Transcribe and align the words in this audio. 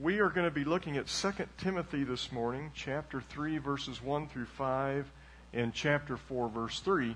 we 0.00 0.20
are 0.20 0.30
going 0.30 0.46
to 0.46 0.50
be 0.50 0.64
looking 0.64 0.96
at 0.96 1.06
2 1.06 1.32
Timothy 1.58 2.04
this 2.04 2.32
morning, 2.32 2.70
chapter 2.74 3.20
3, 3.20 3.58
verses 3.58 4.02
1 4.02 4.28
through 4.28 4.46
5, 4.46 5.10
and 5.52 5.74
chapter 5.74 6.16
4, 6.16 6.48
verse 6.48 6.80
3. 6.80 7.14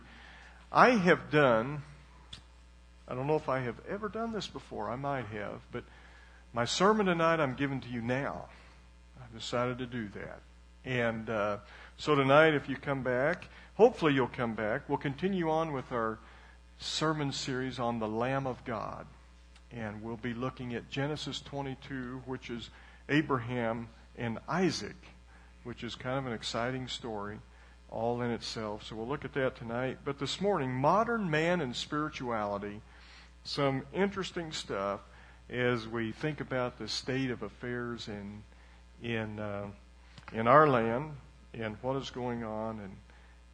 I 0.71 0.91
have 0.91 1.31
done, 1.31 1.83
I 3.09 3.15
don't 3.15 3.27
know 3.27 3.37
if 3.37 3.49
I 3.49 3.61
have 3.61 3.77
ever 3.89 4.09
done 4.09 4.33
this 4.33 4.47
before, 4.47 4.91
I 4.91 4.97
might 4.97 5.27
have, 5.27 5.61
but 5.73 5.85
my 6.53 6.67
sermon 6.67 7.07
tonight 7.07 7.41
I'm 7.41 7.55
giving 7.55 7.81
to 7.81 7.89
you 7.89 8.03
now. 8.03 8.47
I've 9.23 9.39
decided 9.39 9.79
to 9.79 9.87
do 9.87 10.09
that. 10.09 10.41
And 10.85 11.31
uh, 11.31 11.59
so 11.97 12.15
tonight, 12.15 12.55
if 12.55 12.69
you 12.69 12.77
come 12.77 13.03
back, 13.03 13.49
hopefully 13.75 14.13
you'll 14.13 14.29
come 14.29 14.55
back, 14.55 14.89
we'll 14.89 14.99
continue 14.99 15.51
on 15.51 15.73
with 15.73 15.91
our 15.93 16.19
sermon 16.79 17.33
series 17.33 17.79
on 17.79 18.01
the 18.01 18.09
Lamb 18.09 18.47
of 18.47 18.63
God 18.65 19.07
and 19.71 20.03
we'll 20.03 20.17
be 20.17 20.35
looking 20.35 20.75
at 20.75 20.91
Genesis 20.91 21.41
22, 21.41 22.23
which 22.27 22.51
is 22.51 22.71
Abraham 23.09 23.89
and 24.17 24.39
Isaac, 24.49 24.97
which 25.65 25.83
is 25.83 25.95
kind 25.95 26.19
of 26.19 26.27
an 26.27 26.33
exciting 26.33 26.89
story 26.89 27.39
all 27.91 28.21
in 28.23 28.31
itself. 28.31 28.85
So 28.85 28.97
we'll 28.97 29.09
look 29.09 29.25
at 29.25 29.35
that 29.35 29.57
tonight. 29.57 29.99
But 30.05 30.19
this 30.19 30.41
morning, 30.41 30.73
modern 30.73 31.31
man 31.31 31.61
and 31.61 31.75
spirituality, 31.75 32.81
some 33.45 33.83
interesting 33.93 34.53
stuff 34.53 35.01
as 35.49 35.87
we 35.87 36.13
think 36.13 36.41
about 36.41 36.79
the 36.79 36.89
state 36.89 37.31
of 37.31 37.43
affairs 37.43 38.09
in 38.09 38.43
in 39.03 39.39
uh, 39.39 39.67
in 40.33 40.49
our 40.49 40.69
land 40.69 41.13
and 41.55 41.77
what 41.83 41.97
is 41.97 42.11
going 42.11 42.43
on 42.43 42.81
and 42.81 42.97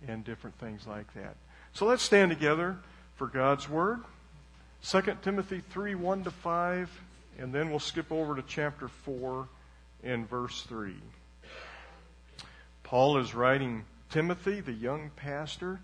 and 0.09 0.25
different 0.25 0.59
things 0.59 0.87
like 0.87 1.13
that. 1.15 1.37
So 1.73 1.87
let's 1.87 2.03
stand 2.03 2.31
together 2.31 2.79
for 3.17 3.27
God's 3.27 3.69
word. 3.69 4.01
2 4.85 5.01
Timothy 5.23 5.63
3 5.71 5.95
1 5.95 6.25
to 6.25 6.31
5, 6.31 6.91
and 7.39 7.55
then 7.55 7.71
we'll 7.71 7.79
skip 7.79 8.11
over 8.11 8.35
to 8.35 8.43
chapter 8.43 8.89
4 8.89 9.49
and 10.03 10.29
verse 10.29 10.63
3. 10.63 10.95
Paul 12.83 13.19
is 13.19 13.33
writing 13.33 13.85
Timothy, 14.11 14.61
the 14.61 14.73
young 14.73 15.11
pastor, 15.15 15.81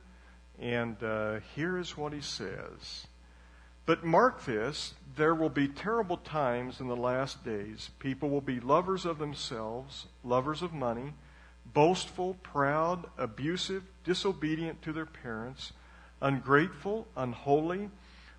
and 0.60 1.00
uh, 1.00 1.38
here 1.54 1.78
is 1.78 1.96
what 1.96 2.12
he 2.12 2.20
says. 2.20 3.06
But 3.86 4.04
mark 4.04 4.44
this 4.44 4.94
there 5.16 5.34
will 5.34 5.48
be 5.48 5.68
terrible 5.68 6.16
times 6.16 6.80
in 6.80 6.88
the 6.88 6.96
last 6.96 7.44
days. 7.44 7.90
People 8.00 8.30
will 8.30 8.40
be 8.40 8.58
lovers 8.58 9.06
of 9.06 9.18
themselves, 9.18 10.06
lovers 10.24 10.60
of 10.60 10.72
money, 10.72 11.14
boastful, 11.72 12.34
proud, 12.42 13.06
abusive, 13.16 13.84
disobedient 14.02 14.82
to 14.82 14.92
their 14.92 15.06
parents, 15.06 15.72
ungrateful, 16.20 17.06
unholy 17.16 17.90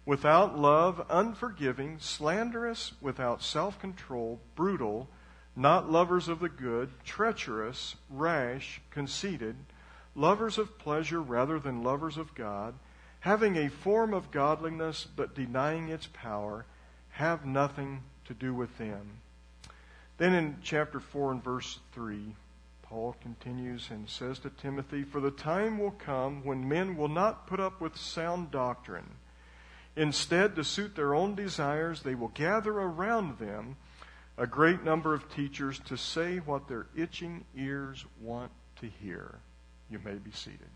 without 0.10 0.58
love, 0.58 1.06
unforgiving, 1.08 2.00
slanderous, 2.00 2.94
without 3.00 3.44
self 3.44 3.80
control, 3.80 4.40
brutal, 4.56 5.08
not 5.56 5.92
lovers 5.92 6.28
of 6.28 6.40
the 6.40 6.50
good, 6.50 6.90
treacherous, 7.06 7.96
rash, 8.10 8.82
conceited, 8.90 9.56
lovers 10.16 10.58
of 10.58 10.80
pleasure 10.80 11.22
rather 11.22 11.60
than 11.60 11.84
lovers 11.84 12.18
of 12.18 12.34
God, 12.34 12.74
having 13.20 13.56
a 13.56 13.70
form 13.70 14.12
of 14.12 14.32
godliness 14.32 15.06
but 15.16 15.36
denying 15.36 15.90
its 15.90 16.08
power, 16.08 16.66
have 17.12 17.46
nothing 17.46 18.02
to 18.26 18.34
do 18.34 18.52
with 18.52 18.76
them. 18.80 19.08
Then 20.18 20.34
in 20.34 20.58
chapter 20.64 21.00
4 21.00 21.34
and 21.34 21.44
verse 21.44 21.78
3, 21.92 22.36
Paul 22.82 23.16
continues 23.22 23.92
and 23.92 24.10
says 24.10 24.40
to 24.40 24.50
Timothy, 24.50 25.04
For 25.04 25.22
the 25.22 25.30
time 25.30 25.78
will 25.78 25.92
come 25.92 26.44
when 26.44 26.68
men 26.68 26.98
will 26.98 27.10
not 27.10 27.46
put 27.46 27.60
up 27.60 27.80
with 27.80 27.96
sound 27.96 28.50
doctrine 28.50 29.06
Instead, 30.00 30.56
to 30.56 30.64
suit 30.64 30.96
their 30.96 31.14
own 31.14 31.36
desires, 31.36 32.04
they 32.04 32.16
will 32.16 32.30
gather 32.30 32.72
around 32.72 33.38
them 33.38 33.76
a 34.38 34.48
great 34.48 34.82
number 34.82 35.14
of 35.14 35.30
teachers 35.30 35.78
to 35.80 35.98
say 35.98 36.38
what 36.38 36.70
their 36.70 36.86
itching 36.96 37.44
ears 37.54 38.06
want 38.22 38.50
to 38.80 38.88
hear. 38.88 39.40
You 39.92 40.00
may 40.06 40.14
be 40.14 40.32
seated. 40.32 40.70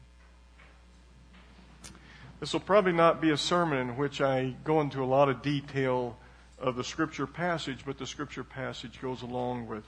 This 2.41 2.51
will 2.51 2.59
probably 2.59 2.91
not 2.91 3.21
be 3.21 3.29
a 3.29 3.37
sermon 3.37 3.77
in 3.77 3.95
which 3.95 4.19
I 4.19 4.55
go 4.65 4.81
into 4.81 5.01
a 5.01 5.05
lot 5.05 5.29
of 5.29 5.41
detail 5.41 6.17
of 6.59 6.75
the 6.75 6.83
scripture 6.83 7.25
passage, 7.25 7.85
but 7.85 7.97
the 7.97 8.05
scripture 8.05 8.43
passage 8.43 9.01
goes 9.01 9.21
along 9.21 9.67
with, 9.67 9.85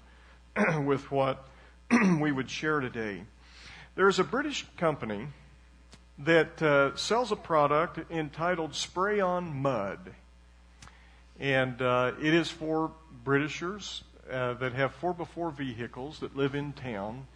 with 0.85 1.11
what 1.11 1.45
we 2.21 2.31
would 2.31 2.49
share 2.49 2.79
today. 2.79 3.25
There's 3.95 4.17
a 4.17 4.23
British 4.23 4.65
company 4.77 5.27
that 6.19 6.61
uh, 6.61 6.95
sells 6.95 7.31
a 7.31 7.35
product 7.35 8.11
entitled 8.11 8.73
Spray 8.73 9.19
On 9.19 9.53
Mud. 9.61 10.13
And 11.39 11.81
uh, 11.81 12.13
it 12.21 12.33
is 12.33 12.49
for 12.49 12.91
Britishers 13.23 14.03
uh, 14.31 14.53
that 14.53 14.73
have 14.73 14.93
4 14.95 15.13
before 15.13 15.51
vehicles 15.51 16.19
that 16.19 16.35
live 16.35 16.55
in 16.55 16.73
town. 16.73 17.27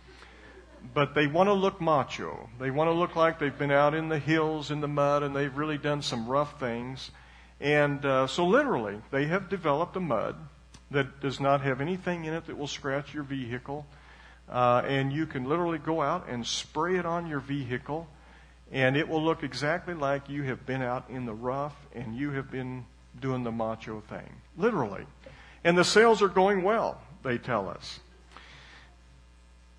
But 0.93 1.13
they 1.13 1.27
want 1.27 1.47
to 1.47 1.53
look 1.53 1.81
macho. 1.81 2.49
They 2.57 2.71
want 2.71 2.87
to 2.87 2.93
look 2.93 3.17
like 3.17 3.37
they've 3.37 3.57
been 3.57 3.71
out 3.71 3.93
in 3.93 4.07
the 4.07 4.19
hills 4.19 4.71
in 4.71 4.79
the 4.79 4.87
mud 4.87 5.23
and 5.23 5.35
they've 5.35 5.55
really 5.55 5.77
done 5.77 6.01
some 6.01 6.27
rough 6.27 6.57
things. 6.57 7.11
And 7.59 8.05
uh, 8.05 8.27
so, 8.27 8.47
literally, 8.47 9.01
they 9.11 9.25
have 9.25 9.49
developed 9.49 9.97
a 9.97 9.99
mud 9.99 10.37
that 10.91 11.19
does 11.19 11.41
not 11.41 11.61
have 11.61 11.81
anything 11.81 12.23
in 12.23 12.33
it 12.33 12.47
that 12.47 12.57
will 12.57 12.67
scratch 12.67 13.13
your 13.13 13.23
vehicle. 13.23 13.85
Uh, 14.49 14.81
and 14.87 15.11
you 15.11 15.25
can 15.25 15.43
literally 15.43 15.77
go 15.77 16.01
out 16.01 16.29
and 16.29 16.47
spray 16.47 16.95
it 16.95 17.05
on 17.05 17.27
your 17.27 17.41
vehicle 17.41 18.07
and 18.71 18.95
it 18.95 19.07
will 19.07 19.23
look 19.23 19.43
exactly 19.43 19.93
like 19.93 20.29
you 20.29 20.43
have 20.43 20.65
been 20.65 20.81
out 20.81 21.09
in 21.09 21.25
the 21.25 21.33
rough 21.33 21.75
and 21.93 22.15
you 22.15 22.31
have 22.31 22.51
been 22.51 22.85
doing 23.19 23.43
the 23.43 23.51
macho 23.51 24.01
thing. 24.01 24.29
Literally. 24.57 25.05
And 25.63 25.77
the 25.77 25.83
sales 25.83 26.21
are 26.21 26.29
going 26.29 26.63
well, 26.63 27.01
they 27.23 27.37
tell 27.37 27.67
us. 27.67 27.99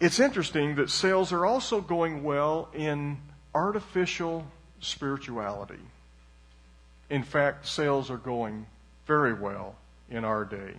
It's 0.00 0.18
interesting 0.18 0.76
that 0.76 0.90
sales 0.90 1.32
are 1.32 1.46
also 1.46 1.80
going 1.80 2.22
well 2.22 2.68
in 2.74 3.18
artificial 3.54 4.46
spirituality. 4.80 5.80
In 7.10 7.22
fact, 7.22 7.66
sales 7.66 8.10
are 8.10 8.16
going 8.16 8.66
very 9.06 9.34
well 9.34 9.76
in 10.08 10.24
our 10.24 10.44
day. 10.44 10.74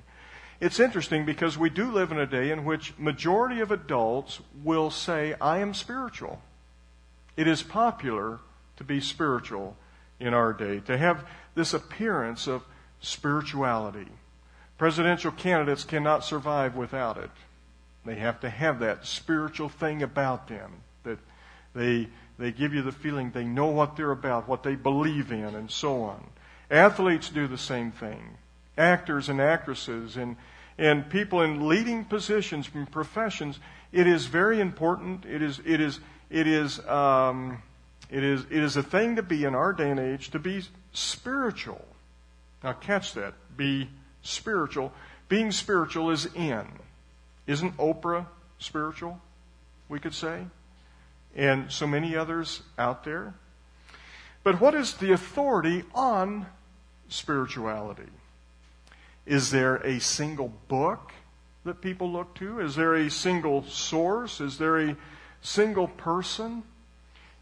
It's 0.59 0.79
interesting 0.79 1.25
because 1.25 1.57
we 1.57 1.69
do 1.69 1.91
live 1.91 2.11
in 2.11 2.19
a 2.19 2.25
day 2.25 2.51
in 2.51 2.65
which 2.65 2.97
majority 2.97 3.61
of 3.61 3.71
adults 3.71 4.39
will 4.63 4.89
say, 4.89 5.35
I 5.41 5.59
am 5.59 5.73
spiritual. 5.73 6.41
It 7.35 7.47
is 7.47 7.63
popular 7.63 8.39
to 8.77 8.83
be 8.83 8.99
spiritual 8.99 9.75
in 10.19 10.33
our 10.33 10.53
day, 10.53 10.79
to 10.81 10.97
have 10.97 11.25
this 11.55 11.73
appearance 11.73 12.47
of 12.47 12.63
spirituality. 13.01 14.07
Presidential 14.77 15.31
candidates 15.31 15.83
cannot 15.83 16.23
survive 16.23 16.75
without 16.75 17.17
it. 17.17 17.31
They 18.05 18.15
have 18.15 18.39
to 18.41 18.49
have 18.49 18.79
that 18.79 19.05
spiritual 19.05 19.69
thing 19.69 20.01
about 20.01 20.47
them 20.47 20.71
that 21.03 21.19
they 21.73 22.07
they 22.39 22.51
give 22.51 22.73
you 22.73 22.81
the 22.81 22.91
feeling 22.91 23.29
they 23.29 23.43
know 23.43 23.67
what 23.67 23.95
they're 23.95 24.11
about, 24.11 24.47
what 24.47 24.63
they 24.63 24.73
believe 24.73 25.31
in, 25.31 25.53
and 25.55 25.69
so 25.69 26.01
on. 26.01 26.23
Athletes 26.71 27.29
do 27.29 27.45
the 27.45 27.57
same 27.57 27.91
thing. 27.91 28.37
Actors 28.77 29.29
and 29.29 29.39
actresses 29.39 30.17
and 30.17 30.37
and 30.77 31.07
people 31.09 31.41
in 31.43 31.67
leading 31.67 32.03
positions 32.03 32.67
and 32.73 32.91
professions, 32.91 33.59
it 33.91 34.07
is 34.07 34.25
very 34.25 34.59
important. 34.59 35.25
It 35.25 35.43
is 35.43 35.59
it 35.63 35.79
is 35.79 35.99
it 36.31 36.47
is, 36.47 36.79
um, 36.87 37.61
it 38.09 38.23
is, 38.23 38.41
it 38.49 38.63
is 38.63 38.77
a 38.77 38.83
thing 38.83 39.17
to 39.17 39.23
be 39.23 39.43
in 39.43 39.53
our 39.53 39.73
day 39.73 39.91
and 39.91 39.99
age 39.99 40.31
to 40.31 40.39
be 40.39 40.63
spiritual. 40.93 41.85
Now 42.63 42.73
catch 42.73 43.13
that. 43.13 43.33
Be 43.57 43.89
spiritual. 44.21 44.93
Being 45.27 45.51
spiritual 45.51 46.09
is 46.09 46.27
in. 46.33 46.65
Isn't 47.47 47.75
Oprah 47.77 48.27
spiritual? 48.59 49.19
We 49.89 49.99
could 49.99 50.13
say. 50.13 50.45
And 51.35 51.71
so 51.71 51.85
many 51.85 52.15
others 52.15 52.61
out 52.77 53.03
there. 53.03 53.33
But 54.43 54.61
what 54.61 54.73
is 54.73 54.93
the 54.93 55.11
authority 55.11 55.83
on 55.93 56.45
spirituality? 57.09 58.09
Is 59.25 59.51
there 59.51 59.75
a 59.77 59.99
single 59.99 60.51
book 60.67 61.11
that 61.65 61.81
people 61.81 62.09
look 62.11 62.33
to? 62.35 62.59
Is 62.59 62.75
there 62.75 62.95
a 62.95 63.09
single 63.09 63.63
source? 63.63 64.41
Is 64.41 64.57
there 64.57 64.79
a 64.79 64.97
single 65.41 65.87
person, 65.87 66.63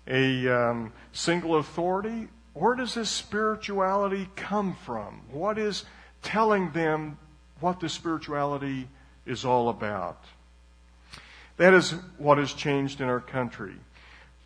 a 0.07 0.47
um, 0.47 0.93
single 1.11 1.57
authority? 1.57 2.27
Where 2.53 2.75
does 2.75 2.93
this 2.95 3.09
spirituality 3.09 4.29
come 4.35 4.75
from? 4.85 5.21
What 5.31 5.57
is 5.57 5.85
telling 6.21 6.71
them 6.71 7.17
what 7.59 7.79
the 7.79 7.89
spirituality 7.89 8.87
is 9.25 9.45
all 9.45 9.69
about? 9.69 10.23
That 11.57 11.73
is 11.73 11.91
what 12.17 12.37
has 12.37 12.53
changed 12.53 13.01
in 13.01 13.07
our 13.07 13.19
country. 13.19 13.75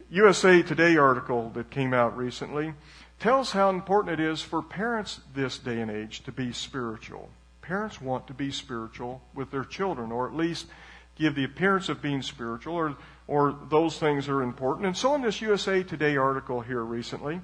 USA 0.09 0.61
Today 0.61 0.97
article 0.97 1.50
that 1.55 1.69
came 1.69 1.94
out 1.94 2.17
recently 2.17 2.73
tells 3.19 3.51
how 3.51 3.69
important 3.69 4.19
it 4.19 4.23
is 4.23 4.41
for 4.41 4.61
parents 4.61 5.21
this 5.33 5.57
day 5.57 5.79
and 5.79 5.89
age 5.89 6.23
to 6.23 6.31
be 6.31 6.51
spiritual. 6.51 7.29
Parents 7.61 8.01
want 8.01 8.27
to 8.27 8.33
be 8.33 8.51
spiritual 8.51 9.21
with 9.33 9.50
their 9.50 9.63
children, 9.63 10.11
or 10.11 10.27
at 10.27 10.35
least 10.35 10.67
give 11.15 11.35
the 11.35 11.45
appearance 11.45 11.88
of 11.88 12.01
being 12.01 12.21
spiritual, 12.21 12.75
or 12.75 12.97
or 13.28 13.58
those 13.70 13.98
things 13.98 14.28
are 14.28 14.42
important. 14.42 14.88
And 14.88 14.98
so 14.98 15.16
in 15.16 15.22
this 15.22 15.42
USA 15.42 15.84
Today 15.84 16.18
article 16.18 16.62
here 16.62 16.84
recently, 16.84 17.42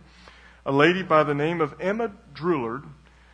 a 0.66 0.72
lady 0.72 1.04
by 1.04 1.24
the 1.24 1.34
name 1.34 1.62
of 1.62 1.76
Emma 1.80 2.12
Droulard 2.34 2.84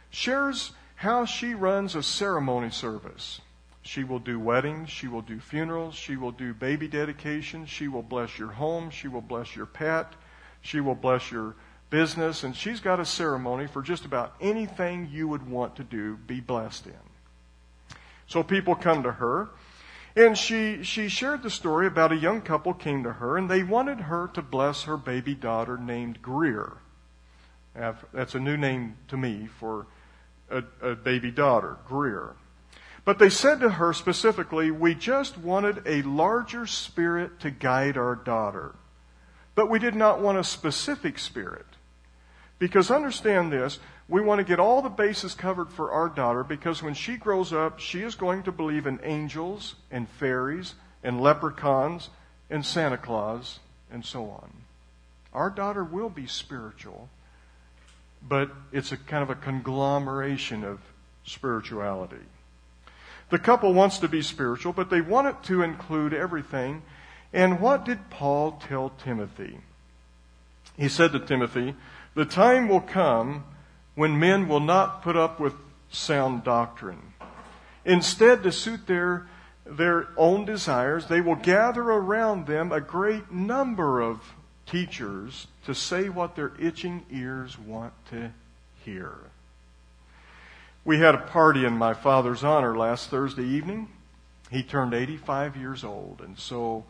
shares 0.10 0.72
how 0.96 1.26
she 1.26 1.54
runs 1.54 1.96
a 1.96 2.04
ceremony 2.04 2.70
service 2.70 3.42
She 3.86 4.04
will 4.04 4.18
do 4.20 4.40
weddings. 4.40 4.90
She 4.90 5.08
will 5.08 5.22
do 5.22 5.40
funerals. 5.40 5.94
She 5.94 6.16
will 6.16 6.32
do 6.32 6.56
baby 6.56 6.88
dedications. 6.88 7.70
She 7.70 7.88
will 7.88 8.02
bless 8.02 8.40
your 8.40 8.52
home. 8.52 8.90
She 8.90 9.08
will 9.08 9.22
bless 9.22 9.56
your 9.56 9.68
pet. 9.68 10.12
She 10.62 10.80
will 10.80 10.96
bless 10.96 11.32
your 11.32 11.56
business. 11.92 12.44
And 12.44 12.56
she's 12.56 12.80
got 12.80 13.00
a 13.00 13.06
ceremony 13.06 13.68
for 13.68 13.84
just 13.84 14.04
about 14.04 14.34
anything 14.42 15.08
you 15.12 15.28
would 15.28 15.48
want 15.48 15.76
to 15.76 15.84
do, 15.84 16.18
be 16.18 16.40
blessed 16.40 16.88
in. 16.88 17.96
So 18.26 18.42
people 18.42 18.74
come 18.74 19.04
to 19.04 19.12
her. 19.12 19.50
And 20.16 20.38
she, 20.38 20.84
she 20.84 21.10
shared 21.10 21.44
the 21.44 21.50
story 21.50 21.88
about 21.88 22.14
a 22.14 22.18
young 22.18 22.42
couple 22.42 22.74
came 22.74 23.04
to 23.04 23.14
her 23.14 23.38
and 23.38 23.50
they 23.50 23.64
wanted 23.64 24.02
her 24.02 24.30
to 24.34 24.42
bless 24.42 24.84
her 24.84 24.96
baby 24.96 25.36
daughter 25.36 25.78
named 25.78 26.22
Greer. 26.22 26.74
That's 28.14 28.36
a 28.36 28.40
new 28.40 28.56
name 28.56 28.96
to 29.10 29.18
me 29.18 29.50
for 29.60 29.88
a, 30.50 30.64
a 30.82 30.96
baby 30.96 31.32
daughter, 31.32 31.78
Greer. 31.86 32.36
But 33.04 33.20
they 33.20 33.30
said 33.30 33.60
to 33.60 33.72
her 33.72 33.94
specifically, 33.94 34.72
we 34.72 34.96
just 34.96 35.38
wanted 35.38 35.84
a 35.86 36.02
larger 36.04 36.66
spirit 36.66 37.40
to 37.42 37.52
guide 37.52 37.98
our 37.98 38.16
daughter. 38.16 38.74
But 39.54 39.70
we 39.70 39.80
did 39.80 39.96
not 39.96 40.22
want 40.22 40.38
a 40.38 40.44
specific 40.44 41.20
spirit. 41.20 41.66
Because 42.58 42.90
understand 42.90 43.52
this, 43.52 43.80
we 44.08 44.22
want 44.22 44.40
to 44.40 44.44
get 44.44 44.60
all 44.60 44.82
the 44.82 44.90
bases 44.90 45.34
covered 45.34 45.72
for 45.72 45.92
our 45.92 46.10
daughter 46.10 46.44
because 46.44 46.84
when 46.84 46.94
she 46.94 47.18
grows 47.18 47.52
up, 47.52 47.80
she 47.80 48.02
is 48.02 48.16
going 48.16 48.44
to 48.44 48.52
believe 48.52 48.86
in 48.86 49.00
angels 49.04 49.76
and 49.90 50.08
fairies 50.08 50.76
and 51.04 51.20
leprechauns 51.20 52.10
and 52.50 52.64
Santa 52.66 52.98
Claus 52.98 53.60
and 53.92 54.06
so 54.06 54.26
on. 54.26 54.52
Our 55.34 55.50
daughter 55.50 55.84
will 55.84 56.10
be 56.10 56.28
spiritual, 56.28 57.10
but 58.22 58.52
it's 58.72 58.92
a 58.92 58.98
kind 58.98 59.24
of 59.24 59.30
a 59.30 59.36
conglomeration 59.36 60.64
of 60.64 60.80
spirituality. 61.26 62.24
The 63.32 63.40
couple 63.40 63.74
wants 63.74 63.98
to 64.00 64.08
be 64.08 64.22
spiritual, 64.22 64.72
but 64.72 64.92
they 64.92 65.02
want 65.02 65.28
it 65.28 65.44
to 65.46 65.64
include 65.64 66.14
everything. 66.14 66.84
And 67.34 67.60
what 67.60 67.86
did 67.86 68.12
Paul 68.12 68.62
tell 68.68 68.92
Timothy? 69.04 69.60
He 70.78 70.90
said 70.90 71.12
to 71.14 71.20
Timothy, 71.20 71.76
The 72.14 72.26
time 72.26 72.70
will 72.70 72.82
come 72.82 73.46
when 73.96 74.20
men 74.20 74.48
will 74.48 74.60
not 74.60 75.02
put 75.02 75.16
up 75.16 75.40
with 75.40 75.54
sound 75.90 76.44
doctrine. 76.44 77.14
Instead, 77.86 78.44
to 78.44 78.52
suit 78.52 78.88
their, 78.88 79.28
their 79.66 80.08
own 80.18 80.46
desires, 80.46 81.08
they 81.08 81.22
will 81.22 81.36
gather 81.36 81.84
around 81.84 82.46
them 82.46 82.72
a 82.72 82.82
great 82.82 83.32
number 83.32 84.02
of 84.02 84.34
teachers 84.66 85.48
to 85.66 85.74
say 85.74 86.10
what 86.10 86.36
their 86.36 86.52
itching 86.60 87.06
ears 87.12 87.58
want 87.58 87.94
to 88.10 88.32
hear. 88.84 89.16
We 90.84 91.00
had 91.00 91.16
a 91.16 91.20
party 91.20 91.66
in 91.66 91.78
my 91.78 91.94
father's 91.94 92.44
honor 92.44 92.78
last 92.78 93.10
Thursday 93.10 93.46
evening. 93.46 93.90
He 94.52 94.62
turned 94.62 94.94
85 94.94 95.58
years 95.58 95.84
old, 95.84 96.22
and 96.24 96.38
so 96.38 96.86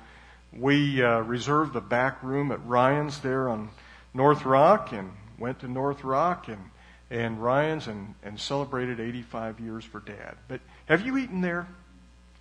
we 0.52 1.04
uh, 1.04 1.19
reserved 1.19 1.74
the 1.74 1.81
back 1.81 2.22
room 2.24 2.52
at 2.52 2.66
Ryan's 2.66 3.19
there 3.19 3.48
on 3.48 3.69
North 4.13 4.46
Rock 4.46 4.92
and 4.92 5.12
went 5.38 5.60
to 5.60 5.68
North 5.68 6.04
Rock 6.04 6.48
and 6.48 6.72
and 7.10 7.42
Ryan's 7.42 7.88
and, 7.88 8.16
and 8.24 8.40
celebrated 8.40 9.00
85 9.00 9.60
years 9.60 9.84
for 9.84 10.00
Dad. 10.00 10.36
But 10.48 10.62
have 10.88 11.06
you 11.06 11.18
eaten 11.18 11.42
there? 11.42 11.68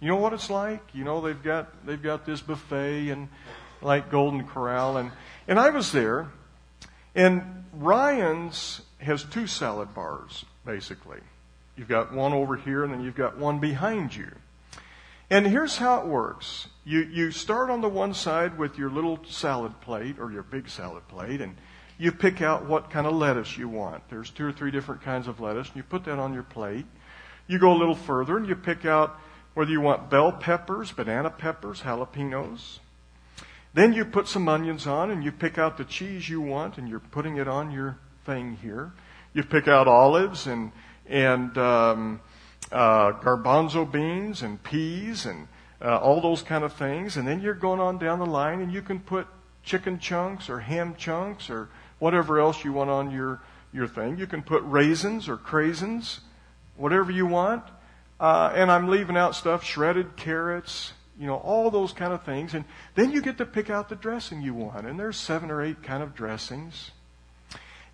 You 0.00 0.08
know 0.08 0.16
what 0.16 0.32
it's 0.32 0.50
like? 0.50 0.82
You 0.92 1.04
know 1.04 1.20
they've 1.20 1.42
got 1.42 1.86
they've 1.86 2.02
got 2.02 2.26
this 2.26 2.40
buffet 2.40 3.10
and 3.10 3.28
like 3.80 4.10
Golden 4.10 4.46
Corral 4.46 4.96
and 4.96 5.10
and 5.46 5.58
I 5.58 5.70
was 5.70 5.92
there, 5.92 6.28
and 7.14 7.64
Ryan's 7.72 8.82
has 8.98 9.24
two 9.24 9.46
salad 9.46 9.94
bars 9.94 10.44
basically. 10.64 11.20
You've 11.76 11.88
got 11.88 12.12
one 12.12 12.32
over 12.32 12.56
here 12.56 12.84
and 12.84 12.92
then 12.92 13.02
you've 13.02 13.16
got 13.16 13.36
one 13.36 13.58
behind 13.58 14.14
you. 14.14 14.30
And 15.30 15.46
here's 15.46 15.78
how 15.78 16.00
it 16.00 16.06
works. 16.06 16.68
You 16.84 17.00
you 17.00 17.30
start 17.30 17.70
on 17.70 17.80
the 17.80 17.88
one 17.88 18.14
side 18.14 18.58
with 18.58 18.78
your 18.78 18.90
little 18.90 19.20
salad 19.26 19.80
plate 19.80 20.18
or 20.18 20.30
your 20.30 20.42
big 20.42 20.68
salad 20.68 21.06
plate 21.08 21.40
and 21.40 21.56
you 21.98 22.12
pick 22.12 22.42
out 22.42 22.66
what 22.66 22.90
kind 22.90 23.06
of 23.06 23.14
lettuce 23.14 23.56
you 23.56 23.68
want. 23.68 24.08
There's 24.10 24.30
two 24.30 24.46
or 24.46 24.52
three 24.52 24.70
different 24.70 25.02
kinds 25.02 25.28
of 25.28 25.40
lettuce, 25.40 25.68
and 25.68 25.76
you 25.76 25.82
put 25.82 26.04
that 26.04 26.18
on 26.18 26.34
your 26.34 26.42
plate. 26.42 26.86
You 27.46 27.58
go 27.58 27.72
a 27.72 27.78
little 27.78 27.94
further 27.94 28.36
and 28.36 28.48
you 28.48 28.56
pick 28.56 28.84
out 28.84 29.18
whether 29.54 29.70
you 29.70 29.80
want 29.80 30.10
bell 30.10 30.32
peppers, 30.32 30.92
banana 30.92 31.30
peppers, 31.30 31.82
jalapenos. 31.82 32.78
Then 33.74 33.92
you 33.92 34.04
put 34.04 34.28
some 34.28 34.48
onions 34.48 34.86
on 34.86 35.10
and 35.10 35.22
you 35.22 35.32
pick 35.32 35.58
out 35.58 35.76
the 35.76 35.84
cheese 35.84 36.28
you 36.28 36.40
want 36.40 36.78
and 36.78 36.88
you're 36.88 37.00
putting 37.00 37.36
it 37.36 37.48
on 37.48 37.70
your 37.70 37.98
thing 38.24 38.56
here. 38.62 38.92
You 39.32 39.42
pick 39.42 39.68
out 39.68 39.88
olives 39.88 40.46
and, 40.46 40.72
and, 41.06 41.56
um, 41.58 42.20
uh, 42.72 43.12
garbanzo 43.20 43.90
beans 43.90 44.42
and 44.42 44.62
peas 44.62 45.26
and 45.26 45.48
uh, 45.82 45.98
all 45.98 46.20
those 46.20 46.42
kind 46.42 46.64
of 46.64 46.72
things. 46.72 47.16
And 47.16 47.26
then 47.26 47.40
you're 47.40 47.54
going 47.54 47.80
on 47.80 47.98
down 47.98 48.20
the 48.20 48.26
line 48.26 48.60
and 48.60 48.72
you 48.72 48.80
can 48.80 49.00
put 49.00 49.26
chicken 49.64 49.98
chunks 49.98 50.48
or 50.48 50.60
ham 50.60 50.94
chunks 50.96 51.50
or 51.50 51.68
whatever 52.04 52.38
else 52.38 52.62
you 52.64 52.70
want 52.70 52.90
on 52.90 53.10
your, 53.10 53.40
your 53.72 53.88
thing. 53.88 54.18
You 54.18 54.26
can 54.26 54.42
put 54.42 54.62
raisins 54.66 55.26
or 55.26 55.38
craisins, 55.38 56.20
whatever 56.76 57.10
you 57.10 57.24
want. 57.24 57.64
Uh, 58.20 58.52
and 58.54 58.70
I'm 58.70 58.88
leaving 58.90 59.16
out 59.16 59.34
stuff, 59.34 59.64
shredded 59.64 60.14
carrots, 60.14 60.92
you 61.18 61.26
know, 61.26 61.36
all 61.36 61.70
those 61.70 61.94
kind 61.94 62.12
of 62.12 62.22
things. 62.22 62.52
And 62.52 62.66
then 62.94 63.10
you 63.10 63.22
get 63.22 63.38
to 63.38 63.46
pick 63.46 63.70
out 63.70 63.88
the 63.88 63.96
dressing 63.96 64.42
you 64.42 64.52
want. 64.52 64.86
And 64.86 65.00
there's 65.00 65.16
seven 65.16 65.50
or 65.50 65.62
eight 65.62 65.82
kind 65.82 66.02
of 66.02 66.14
dressings. 66.14 66.90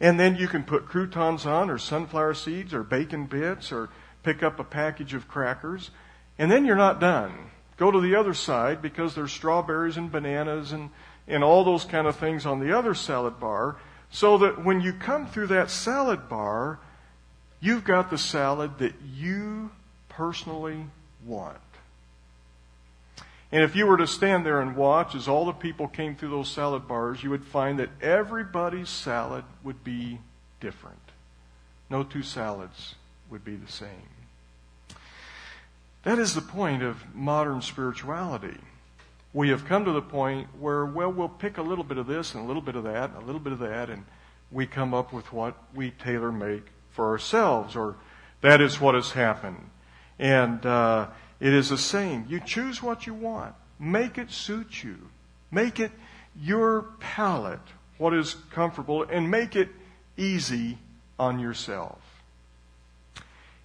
And 0.01 0.19
then 0.19 0.35
you 0.35 0.49
can 0.49 0.65
put 0.65 0.87
croutons 0.87 1.47
on 1.47 1.71
or 1.71 1.79
sunflower 1.79 2.35
seeds 2.35 2.75
or 2.75 2.83
bacon 2.83 3.27
bits 3.27 3.71
or 3.71 3.91
pick 4.25 4.43
up 4.43 4.59
a 4.59 4.65
package 4.65 5.15
of 5.15 5.29
crackers. 5.29 5.93
And 6.37 6.51
then 6.51 6.65
you're 6.65 6.75
not 6.75 6.99
done. 6.99 7.33
Go 7.77 7.93
to 7.93 8.01
the 8.01 8.17
other 8.17 8.35
side 8.35 8.83
because 8.83 9.15
there's 9.15 9.31
strawberries 9.31 9.97
and 9.97 10.11
bananas 10.11 10.73
and, 10.73 10.91
and 11.29 11.45
all 11.45 11.62
those 11.62 11.85
kind 11.85 12.09
of 12.09 12.17
things 12.17 12.45
on 12.45 12.59
the 12.59 12.77
other 12.77 12.93
salad 12.93 13.39
bar. 13.39 13.77
So 14.11 14.39
that 14.39 14.65
when 14.65 14.81
you 14.81 14.93
come 14.93 15.27
through 15.27 15.49
that 15.49 15.71
salad 15.71 16.29
bar, 16.29 16.81
you've 17.61 17.85
got 17.85 18.11
the 18.11 18.19
salad 18.19 18.79
that 18.79 18.95
you 19.15 19.71
personally 20.09 20.87
want. 21.25 21.59
And 23.53 23.65
if 23.65 23.75
you 23.75 23.87
were 23.87 23.97
to 23.97 24.07
stand 24.07 24.47
there 24.47 24.61
and 24.61 24.77
watch 24.77 25.15
as 25.15 25.27
all 25.27 25.45
the 25.45 25.53
people 25.53 25.89
came 25.89 26.15
through 26.15 26.31
those 26.31 26.49
salad 26.49 26.87
bars, 26.87 27.23
you 27.23 27.31
would 27.31 27.45
find 27.45 27.79
that 27.79 27.91
everybody's 28.01 28.89
salad 28.89 29.45
would 29.65 29.83
be 29.83 30.21
different. 30.61 30.99
No 31.89 32.05
two 32.05 32.23
salads 32.23 32.95
would 33.29 33.45
be 33.45 33.57
the 33.57 33.71
same. 33.71 33.89
That 36.05 36.19
is 36.19 36.35
the 36.35 36.41
point 36.41 36.83
of 36.83 37.15
modern 37.15 37.61
spirituality 37.61 38.59
we 39.33 39.51
have 39.51 39.65
come 39.65 39.85
to 39.85 39.93
the 39.93 40.03
point 40.03 40.49
where, 40.59 40.85
well, 40.85 41.13
we'll 41.13 41.29
pick 41.29 41.59
a 41.59 41.63
little 41.63 41.85
bit 41.85 41.99
of 41.99 42.07
this 42.07 42.35
and 42.35 42.45
a 42.45 42.47
little 42.47 42.63
bit 42.63 42.75
of 42.75 42.85
that 42.85 43.11
and 43.11 43.23
a 43.23 43.25
little 43.25 43.41
bit 43.41 43.53
of 43.53 43.61
that, 43.61 43.89
and 43.89 44.05
we 44.51 44.67
come 44.67 44.93
up 44.93 45.13
with 45.13 45.33
what 45.33 45.57
we 45.75 45.93
tailor 45.93 46.33
make 46.33 46.67
for 46.91 47.09
ourselves, 47.11 47.77
or 47.77 47.97
that 48.41 48.61
is 48.61 48.81
what 48.81 48.95
has 48.95 49.13
happened. 49.13 49.71
And 50.19 50.67
uh, 50.67 51.09
it 51.39 51.53
is 51.53 51.69
the 51.69 51.79
same. 51.79 52.27
You 52.29 52.41
choose 52.41 52.83
what 52.83 53.07
you 53.07 53.15
want, 53.15 53.55
make 53.79 54.19
it 54.19 54.31
suit 54.31 54.83
you, 54.83 54.97
make 55.51 55.79
it 55.79 55.93
your 56.41 56.83
palate, 56.99 57.61
what 57.99 58.13
is 58.15 58.35
comfortable, 58.51 59.05
and 59.05 59.31
make 59.31 59.55
it 59.55 59.69
easy 60.17 60.79
on 61.19 61.39
yourself. 61.39 61.99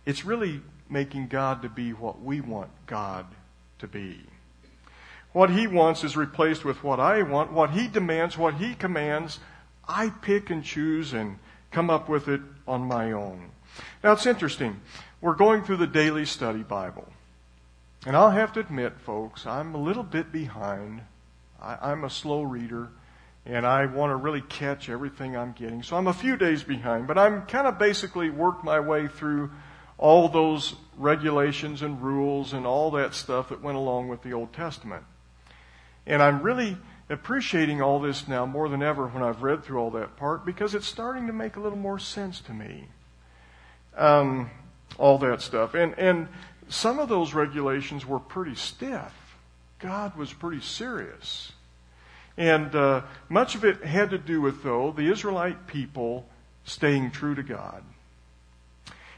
It's 0.06 0.24
really 0.24 0.62
making 0.90 1.28
God 1.28 1.64
to 1.64 1.70
be 1.70 1.92
what 1.92 2.22
we 2.22 2.40
want 2.40 2.70
God 2.86 3.26
to 3.80 3.88
be. 3.88 4.22
What 5.36 5.50
he 5.50 5.68
wants 5.68 6.06
is 6.06 6.16
replaced 6.16 6.64
with 6.64 6.82
what 6.82 6.98
I 6.98 7.22
want. 7.22 7.52
What 7.52 7.72
he 7.72 7.90
demands, 7.90 8.38
what 8.38 8.54
he 8.54 8.74
commands, 8.74 9.42
I 9.86 10.10
pick 10.22 10.50
and 10.50 10.64
choose 10.64 11.12
and 11.12 11.40
come 11.72 11.90
up 11.90 12.08
with 12.08 12.30
it 12.30 12.40
on 12.66 12.88
my 12.88 13.12
own. 13.12 13.50
Now 14.02 14.14
it's 14.14 14.26
interesting. 14.26 14.80
We're 15.20 15.36
going 15.36 15.66
through 15.66 15.76
the 15.76 15.88
daily 15.88 16.24
study 16.24 16.64
Bible. 16.64 17.06
And 18.06 18.16
I'll 18.16 18.32
have 18.32 18.54
to 18.54 18.62
admit, 18.62 18.98
folks, 19.02 19.46
I'm 19.46 19.76
a 19.76 19.78
little 19.78 20.04
bit 20.04 20.32
behind. 20.32 21.02
I, 21.62 21.92
am 21.92 22.06
a 22.06 22.10
slow 22.10 22.44
reader 22.44 22.88
and 23.46 23.66
I 23.66 23.88
want 23.88 24.12
to 24.12 24.16
really 24.16 24.40
catch 24.40 24.88
everything 24.88 25.36
I'm 25.36 25.52
getting. 25.52 25.84
So 25.84 25.98
I'm 25.98 26.08
a 26.08 26.14
few 26.14 26.38
days 26.38 26.64
behind, 26.64 27.08
but 27.08 27.18
I'm 27.18 27.42
kind 27.42 27.68
of 27.68 27.78
basically 27.78 28.30
worked 28.30 28.64
my 28.64 28.80
way 28.80 29.10
through 29.10 29.52
all 29.98 30.30
those 30.30 30.76
regulations 30.96 31.82
and 31.82 32.02
rules 32.02 32.54
and 32.54 32.66
all 32.66 32.92
that 32.92 33.14
stuff 33.14 33.50
that 33.50 33.62
went 33.62 33.78
along 33.78 34.08
with 34.08 34.24
the 34.24 34.32
Old 34.32 34.54
Testament. 34.54 35.04
And 36.08 36.22
I'm 36.22 36.42
really 36.42 36.78
appreciating 37.10 37.82
all 37.82 38.00
this 38.00 38.28
now 38.28 38.46
more 38.46 38.70
than 38.70 38.82
ever 38.82 39.08
when 39.08 39.24
I've 39.24 39.44
read 39.44 39.64
through 39.64 39.80
all 39.80 39.92
that 39.92 40.18
part 40.18 40.46
because 40.46 40.74
it's 40.74 40.88
starting 40.88 41.28
to 41.28 41.34
make 41.34 41.56
a 41.56 41.60
little 41.60 41.78
more 41.78 42.00
sense 42.00 42.40
to 42.42 42.54
me. 42.54 42.86
Um, 43.96 44.50
all 44.98 45.18
that 45.20 45.42
stuff. 45.42 45.74
And, 45.74 45.98
and 45.98 46.28
some 46.68 47.00
of 47.00 47.10
those 47.10 47.34
regulations 47.34 48.06
were 48.06 48.20
pretty 48.20 48.56
stiff. 48.56 49.14
God 49.80 50.16
was 50.16 50.34
pretty 50.34 50.62
serious. 50.62 51.52
And 52.38 52.76
uh, 52.76 53.02
much 53.30 53.56
of 53.56 53.64
it 53.64 53.84
had 53.84 54.10
to 54.10 54.18
do 54.18 54.42
with, 54.42 54.64
though, 54.64 54.92
the 54.92 55.10
Israelite 55.10 55.68
people 55.68 56.28
staying 56.66 57.12
true 57.12 57.36
to 57.36 57.44
God. 57.44 57.84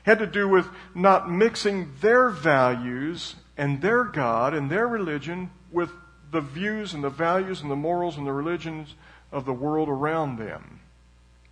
Had 0.03 0.19
to 0.19 0.27
do 0.27 0.47
with 0.47 0.67
not 0.93 1.29
mixing 1.29 1.91
their 2.01 2.29
values 2.29 3.35
and 3.57 3.81
their 3.81 4.03
God 4.03 4.53
and 4.53 4.69
their 4.69 4.87
religion 4.87 5.49
with 5.71 5.91
the 6.31 6.41
views 6.41 6.93
and 6.93 7.03
the 7.03 7.09
values 7.09 7.61
and 7.61 7.71
the 7.71 7.75
morals 7.75 8.17
and 8.17 8.27
the 8.27 8.33
religions 8.33 8.95
of 9.31 9.45
the 9.45 9.53
world 9.53 9.89
around 9.89 10.37
them. 10.37 10.79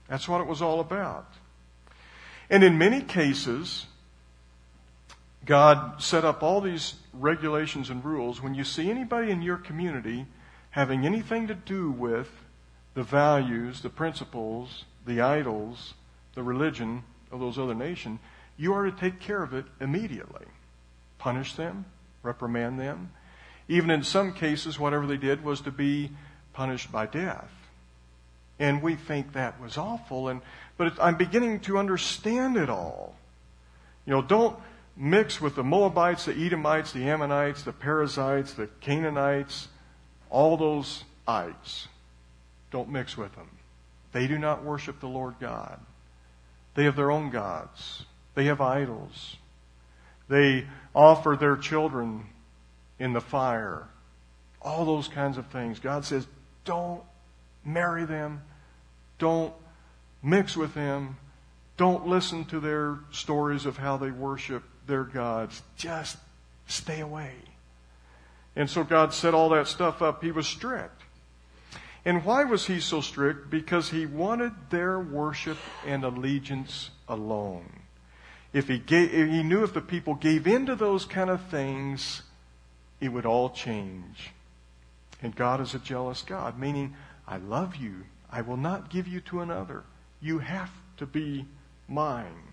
That's 0.07 0.27
what 0.27 0.41
it 0.41 0.47
was 0.47 0.61
all 0.61 0.79
about. 0.79 1.27
And 2.49 2.63
in 2.63 2.77
many 2.77 3.01
cases, 3.01 3.87
God 5.45 6.01
set 6.01 6.25
up 6.25 6.43
all 6.43 6.61
these 6.61 6.95
regulations 7.13 7.89
and 7.89 8.03
rules. 8.03 8.41
When 8.41 8.55
you 8.55 8.63
see 8.63 8.89
anybody 8.89 9.31
in 9.31 9.41
your 9.41 9.57
community 9.57 10.25
having 10.71 11.05
anything 11.05 11.47
to 11.47 11.55
do 11.55 11.89
with 11.89 12.29
the 12.93 13.03
values, 13.03 13.81
the 13.81 13.89
principles, 13.89 14.85
the 15.05 15.21
idols, 15.21 15.93
the 16.33 16.43
religion 16.43 17.03
of 17.31 17.39
those 17.39 17.57
other 17.57 17.75
nations, 17.75 18.19
you 18.57 18.73
are 18.73 18.89
to 18.89 18.91
take 18.91 19.19
care 19.19 19.43
of 19.43 19.53
it 19.53 19.65
immediately. 19.79 20.45
Punish 21.17 21.53
them, 21.53 21.85
reprimand 22.23 22.79
them. 22.79 23.11
Even 23.67 23.89
in 23.89 24.03
some 24.03 24.33
cases, 24.33 24.79
whatever 24.79 25.07
they 25.07 25.17
did 25.17 25.43
was 25.43 25.61
to 25.61 25.71
be 25.71 26.11
punished 26.53 26.91
by 26.91 27.05
death. 27.05 27.49
And 28.59 28.81
we 28.81 28.95
think 28.95 29.33
that 29.33 29.59
was 29.59 29.77
awful, 29.77 30.29
and, 30.29 30.41
but 30.77 30.87
it, 30.87 30.93
I'm 31.01 31.17
beginning 31.17 31.59
to 31.61 31.77
understand 31.77 32.55
it 32.55 32.69
all. 32.69 33.15
You 34.05 34.13
know, 34.13 34.21
don't 34.21 34.57
mix 34.95 35.41
with 35.41 35.55
the 35.55 35.63
Moabites, 35.63 36.25
the 36.25 36.45
Edomites, 36.45 36.93
the 36.93 37.09
Ammonites, 37.09 37.63
the 37.63 37.73
Perizzites, 37.73 38.53
the 38.53 38.67
Canaanites, 38.79 39.67
all 40.29 40.55
those 40.57 41.03
ites. 41.27 41.87
Don't 42.71 42.89
mix 42.89 43.17
with 43.17 43.35
them. 43.35 43.49
They 44.13 44.27
do 44.27 44.37
not 44.37 44.63
worship 44.63 44.99
the 44.99 45.07
Lord 45.07 45.35
God. 45.41 45.79
They 46.75 46.85
have 46.85 46.95
their 46.95 47.11
own 47.11 47.31
gods. 47.31 48.05
They 48.35 48.45
have 48.45 48.61
idols. 48.61 49.37
They 50.29 50.65
offer 50.93 51.35
their 51.37 51.57
children 51.57 52.25
in 52.99 53.13
the 53.13 53.21
fire. 53.21 53.87
All 54.61 54.85
those 54.85 55.07
kinds 55.07 55.37
of 55.37 55.47
things. 55.47 55.79
God 55.79 56.05
says, 56.05 56.27
don't 56.63 57.01
marry 57.63 58.05
them. 58.05 58.41
Don't 59.19 59.53
mix 60.23 60.57
with 60.57 60.73
them. 60.73 61.17
Don't 61.77 62.07
listen 62.07 62.45
to 62.45 62.59
their 62.59 62.99
stories 63.11 63.65
of 63.65 63.77
how 63.77 63.97
they 63.97 64.11
worship 64.11 64.63
their 64.87 65.03
gods. 65.03 65.61
Just 65.75 66.17
stay 66.67 67.01
away. 67.01 67.33
And 68.55 68.69
so 68.69 68.83
God 68.83 69.13
set 69.13 69.33
all 69.33 69.49
that 69.49 69.67
stuff 69.67 70.01
up. 70.01 70.23
He 70.23 70.31
was 70.31 70.47
strict. 70.47 71.01
And 72.05 72.23
why 72.23 72.43
was 72.43 72.67
he 72.67 72.79
so 72.79 73.01
strict? 73.01 73.49
Because 73.49 73.89
he 73.89 74.05
wanted 74.05 74.53
their 74.69 74.99
worship 74.99 75.57
and 75.85 76.03
allegiance 76.03 76.91
alone. 77.09 77.81
If 78.53 78.67
he, 78.67 78.77
gave, 78.77 79.13
if 79.13 79.29
he 79.29 79.43
knew 79.43 79.63
if 79.63 79.73
the 79.73 79.81
people 79.81 80.13
gave 80.13 80.47
in 80.47 80.67
to 80.67 80.75
those 80.75 81.03
kind 81.03 81.29
of 81.29 81.41
things, 81.47 82.21
it 82.99 83.09
would 83.09 83.25
all 83.25 83.49
change. 83.49 84.31
And 85.21 85.35
God 85.35 85.61
is 85.61 85.73
a 85.73 85.79
jealous 85.79 86.21
God, 86.21 86.59
meaning, 86.59 86.95
I 87.27 87.37
love 87.37 87.75
you. 87.75 88.03
I 88.31 88.41
will 88.41 88.57
not 88.57 88.89
give 88.89 89.07
you 89.07 89.21
to 89.21 89.41
another. 89.41 89.83
You 90.21 90.39
have 90.39 90.71
to 90.97 91.05
be 91.05 91.45
mine. 91.87 92.43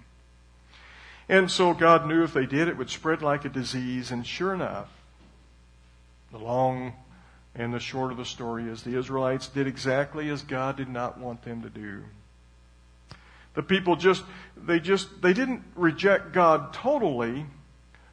And 1.29 1.51
so 1.51 1.73
God 1.73 2.07
knew 2.07 2.23
if 2.23 2.35
they 2.35 2.47
did, 2.47 2.69
it 2.69 2.77
would 2.77 2.91
spread 2.91 3.23
like 3.23 3.45
a 3.45 3.49
disease. 3.49 4.11
And 4.11 4.27
sure 4.27 4.55
enough, 4.55 4.89
the 6.31 6.39
long 6.39 6.95
and 7.55 7.73
the 7.73 7.81
short 7.81 8.11
of 8.11 8.19
the 8.19 8.25
story 8.25 8.65
is 8.69 8.83
the 8.83 8.99
Israelites 8.99 9.49
did 9.49 9.67
exactly 9.67 10.29
as 10.31 10.43
God 10.43 10.77
did 10.77 10.89
not 10.89 11.19
want 11.19 11.43
them 11.43 11.63
to 11.63 11.69
do. 11.69 12.05
The 13.55 13.63
people 13.63 13.97
just, 13.97 14.25
they 14.57 14.81
just, 14.81 15.21
they 15.21 15.35
didn't 15.35 15.63
reject 15.77 16.33
God 16.33 16.73
totally, 16.73 17.47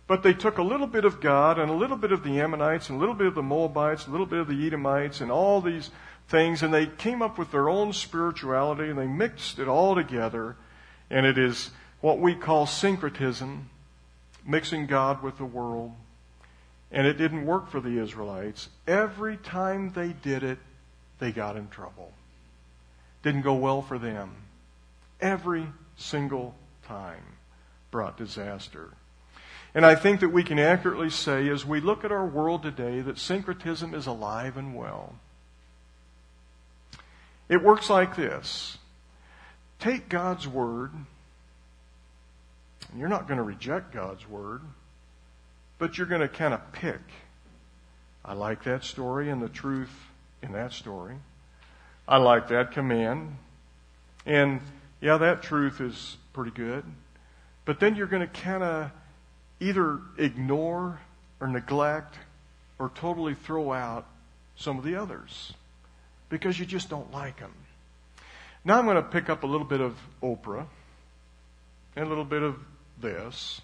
but 0.10 0.24
they 0.24 0.34
took 0.34 0.58
a 0.58 0.64
little 0.64 0.88
bit 0.88 1.06
of 1.06 1.22
God 1.22 1.60
and 1.60 1.70
a 1.70 1.76
little 1.76 1.96
bit 1.96 2.12
of 2.12 2.24
the 2.24 2.42
Ammonites 2.42 2.90
and 2.90 2.98
a 2.98 3.00
little 3.00 3.14
bit 3.14 3.28
of 3.28 3.36
the 3.36 3.44
Moabites, 3.44 4.08
a 4.08 4.10
little 4.10 4.26
bit 4.26 4.40
of 4.40 4.48
the 4.48 4.66
Edomites 4.66 5.22
and 5.22 5.32
all 5.32 5.62
these 5.62 5.92
things 6.28 6.64
and 6.64 6.74
they 6.74 6.88
came 6.88 7.22
up 7.22 7.38
with 7.38 7.52
their 7.52 7.70
own 7.70 7.94
spirituality 7.94 8.90
and 8.90 8.98
they 8.98 9.06
mixed 9.06 9.60
it 9.60 9.68
all 9.68 9.94
together 9.94 10.56
and 11.12 11.28
it 11.28 11.38
is 11.38 11.70
what 12.02 12.18
we 12.18 12.34
call 12.34 12.66
syncretism, 12.66 13.70
mixing 14.44 14.88
God 14.88 15.22
with 15.22 15.38
the 15.38 15.46
world. 15.46 15.92
And 16.92 17.06
it 17.06 17.20
didn't 17.20 17.46
work 17.46 17.70
for 17.70 17.80
the 17.80 18.02
Israelites. 18.02 18.68
Every 18.88 19.38
time 19.38 19.92
they 19.94 20.08
did 20.08 20.42
it, 20.42 20.58
they 21.20 21.32
got 21.32 21.56
in 21.56 21.68
trouble. 21.68 22.12
Didn't 23.22 23.44
go 23.44 23.54
well 23.54 23.84
for 23.84 24.00
them. 24.00 24.32
Every 25.22 25.68
single 25.98 26.56
time 26.88 27.22
brought 27.92 28.18
disaster. 28.18 28.90
And 29.74 29.86
I 29.86 29.96
think 29.96 30.22
that 30.22 30.30
we 30.30 30.44
can 30.44 30.58
accurately 30.58 31.10
say, 31.10 31.48
as 31.50 31.66
we 31.66 31.80
look 31.80 32.04
at 32.04 32.12
our 32.12 32.26
world 32.26 32.64
today, 32.64 33.02
that 33.02 33.20
syncretism 33.20 33.94
is 33.94 34.08
alive 34.08 34.58
and 34.58 34.76
well. 34.76 35.16
It 37.48 37.64
works 37.64 37.90
like 37.90 38.16
this 38.16 38.78
take 39.80 40.10
God's 40.10 40.48
Word, 40.48 40.92
and 42.90 43.00
you're 43.00 43.10
not 43.10 43.28
going 43.28 43.38
to 43.38 43.44
reject 43.44 43.94
God's 43.94 44.28
Word 44.28 44.62
but 45.80 45.98
you're 45.98 46.06
going 46.06 46.22
to 46.22 46.28
kind 46.28 46.54
of 46.54 46.72
pick. 46.74 47.00
I 48.24 48.34
like 48.34 48.66
that 48.66 48.84
story 48.84 49.32
and 49.32 49.42
the 49.42 49.50
truth 49.50 49.90
in 50.44 50.52
that 50.52 50.74
story. 50.74 51.16
I 52.08 52.18
like 52.18 52.50
that 52.50 52.74
command. 52.74 53.38
And 54.26 54.62
yeah, 55.02 55.18
that 55.18 55.42
truth 55.42 55.82
is 55.82 56.18
pretty 56.34 56.52
good. 56.52 56.84
But 57.66 57.80
then 57.80 57.96
you're 57.96 58.08
going 58.08 58.28
to 58.28 58.42
kind 58.42 58.62
of 58.62 58.92
either 59.60 60.00
ignore 60.18 61.00
or 61.40 61.48
neglect 61.48 62.16
or 62.78 62.92
totally 62.96 63.34
throw 63.34 63.72
out 63.74 64.06
some 64.56 64.78
of 64.78 64.84
the 64.84 64.96
others 64.96 65.54
because 66.30 66.60
you 66.60 66.66
just 66.66 66.90
don't 66.90 67.12
like 67.12 67.40
them. 67.40 67.54
Now 68.64 68.78
I'm 68.78 68.86
going 68.86 68.98
to 68.98 69.02
pick 69.02 69.30
up 69.30 69.44
a 69.44 69.48
little 69.48 69.66
bit 69.66 69.82
of 69.82 69.98
Oprah 70.22 70.66
and 71.96 72.06
a 72.06 72.10
little 72.10 72.26
bit 72.26 72.44
of 72.44 72.58
this, 73.02 73.62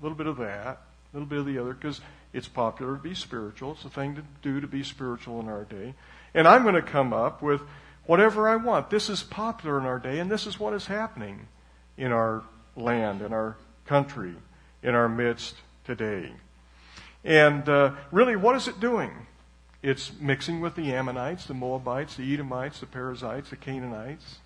a 0.00 0.02
little 0.02 0.16
bit 0.16 0.26
of 0.26 0.38
that, 0.38 0.80
a 1.12 1.16
little 1.16 1.28
bit 1.28 1.38
of 1.38 1.46
the 1.46 1.58
other, 1.58 1.74
because 1.74 2.00
it's 2.32 2.48
popular 2.48 2.96
to 2.96 3.02
be 3.02 3.14
spiritual. 3.14 3.72
It's 3.72 3.84
a 3.84 3.90
thing 3.90 4.14
to 4.16 4.22
do 4.42 4.60
to 4.60 4.66
be 4.66 4.82
spiritual 4.82 5.40
in 5.40 5.48
our 5.48 5.64
day. 5.64 5.94
And 6.34 6.48
I'm 6.48 6.62
going 6.62 6.74
to 6.74 6.82
come 6.82 7.12
up 7.12 7.42
with 7.42 7.60
whatever 8.06 8.48
I 8.48 8.56
want. 8.56 8.90
This 8.90 9.08
is 9.08 9.22
popular 9.22 9.78
in 9.78 9.84
our 9.84 9.98
day, 9.98 10.18
and 10.18 10.30
this 10.30 10.46
is 10.46 10.58
what 10.58 10.72
is 10.72 10.86
happening 10.86 11.46
in 11.96 12.10
our 12.10 12.42
land, 12.74 13.20
in 13.20 13.32
our 13.32 13.56
country, 13.84 14.34
in 14.82 14.94
our 14.94 15.08
midst 15.08 15.54
today. 15.84 16.32
And 17.24 17.68
uh, 17.68 17.92
really, 18.10 18.36
what 18.36 18.56
is 18.56 18.68
it 18.68 18.80
doing? 18.80 19.26
It's 19.82 20.12
mixing 20.20 20.60
with 20.60 20.76
the 20.76 20.92
Ammonites, 20.92 21.46
the 21.46 21.54
Moabites, 21.54 22.16
the 22.16 22.32
Edomites, 22.32 22.80
the 22.80 22.86
Perizzites, 22.86 23.50
the 23.50 23.56
Canaanites, 23.56 24.38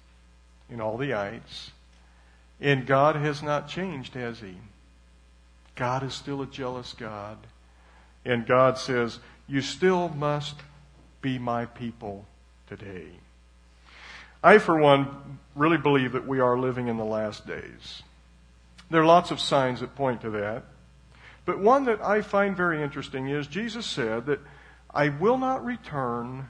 and 0.71 0.81
all 0.81 0.97
the 0.97 1.14
ites. 1.14 1.73
And 2.61 2.87
God 2.87 3.16
has 3.16 3.43
not 3.43 3.69
changed, 3.69 4.14
has 4.14 4.40
He? 4.40 4.57
God 5.75 6.02
is 6.02 6.14
still 6.14 6.40
a 6.40 6.47
jealous 6.47 6.95
God. 6.95 7.37
And 8.25 8.47
God 8.47 8.78
says, 8.78 9.21
You 9.47 9.61
still 9.61 10.09
must 10.09 10.57
be 11.21 11.38
my 11.38 11.66
people 11.66 12.25
today. 12.66 13.09
I, 14.43 14.59
for 14.59 14.78
one, 14.78 15.38
really 15.55 15.76
believe 15.76 16.12
that 16.12 16.26
we 16.26 16.40
are 16.40 16.59
living 16.59 16.88
in 16.88 16.97
the 16.97 17.05
last 17.05 17.47
days. 17.47 18.02
There 18.90 19.02
are 19.02 19.07
lots 19.07 19.31
of 19.31 19.40
signs 19.40 19.81
that 19.81 19.95
point 19.95 20.21
to 20.23 20.31
that. 20.31 20.64
But 21.45 21.61
one 21.61 21.85
that 21.85 22.02
I 22.02 22.23
find 22.23 22.57
very 22.57 22.83
interesting 22.83 23.28
is 23.28 23.47
Jesus 23.47 23.87
said 23.87 24.26
that 24.26 24.40
I 24.93 25.09
will 25.09 25.38
not 25.38 25.64
return 25.64 26.49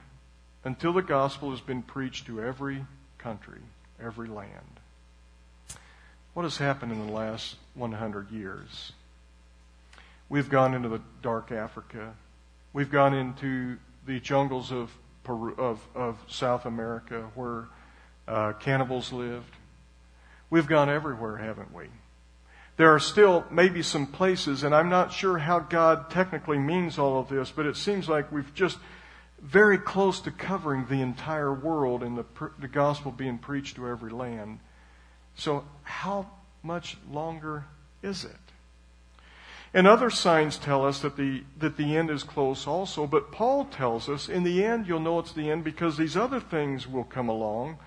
until 0.63 0.93
the 0.93 1.01
gospel 1.01 1.51
has 1.51 1.61
been 1.61 1.81
preached 1.81 2.25
to 2.27 2.41
every 2.41 2.85
country, 3.17 3.61
every 4.01 4.27
land. 4.27 4.79
What 6.33 6.43
has 6.43 6.57
happened 6.57 6.91
in 6.91 7.05
the 7.05 7.11
last 7.11 7.55
100 7.75 8.31
years? 8.31 8.91
We've 10.29 10.49
gone 10.49 10.73
into 10.73 10.89
the 10.89 11.01
dark 11.21 11.51
Africa. 11.51 12.13
We've 12.73 12.91
gone 12.91 13.13
into 13.13 13.77
the 14.05 14.19
jungles 14.19 14.71
of 14.71 14.91
Peru, 15.23 15.55
of, 15.57 15.81
of 15.95 16.17
South 16.27 16.65
America 16.65 17.29
where 17.35 17.65
uh, 18.27 18.53
cannibals 18.53 19.11
lived. 19.11 19.55
We've 20.49 20.67
gone 20.67 20.89
everywhere, 20.89 21.37
haven't 21.37 21.73
we? 21.73 21.87
There 22.77 22.93
are 22.93 22.99
still 22.99 23.45
maybe 23.49 23.81
some 23.81 24.05
places, 24.05 24.63
and 24.63 24.73
I'm 24.73 24.89
not 24.89 25.11
sure 25.11 25.39
how 25.39 25.59
God 25.59 26.11
technically 26.11 26.59
means 26.59 26.99
all 26.99 27.19
of 27.19 27.27
this, 27.27 27.51
but 27.51 27.65
it 27.65 27.75
seems 27.75 28.07
like 28.07 28.31
we've 28.31 28.53
just 28.53 28.77
very 29.41 29.77
close 29.77 30.19
to 30.21 30.31
covering 30.31 30.85
the 30.85 31.01
entire 31.01 31.53
world 31.53 32.03
and 32.03 32.17
the, 32.17 32.25
the 32.59 32.67
gospel 32.67 33.11
being 33.11 33.39
preached 33.39 33.75
to 33.75 33.87
every 33.87 34.11
land. 34.11 34.59
So, 35.35 35.65
how 35.83 36.29
much 36.63 36.97
longer 37.11 37.65
is 38.03 38.25
it? 38.25 38.31
And 39.73 39.85
other 39.85 40.09
signs 40.09 40.57
tell 40.57 40.85
us 40.85 41.01
that 41.01 41.17
the, 41.17 41.43
that 41.59 41.77
the 41.77 41.97
end 41.97 42.09
is 42.09 42.23
close 42.23 42.67
also. 42.67 43.05
But 43.05 43.31
Paul 43.31 43.65
tells 43.65 44.07
us 44.07 44.29
in 44.29 44.43
the 44.43 44.63
end, 44.63 44.87
you'll 44.87 44.99
know 44.99 45.19
it's 45.19 45.33
the 45.33 45.51
end 45.51 45.63
because 45.63 45.97
these 45.97 46.17
other 46.17 46.39
things 46.39 46.87
will 46.87 47.03
come 47.03 47.29
along. 47.29 47.77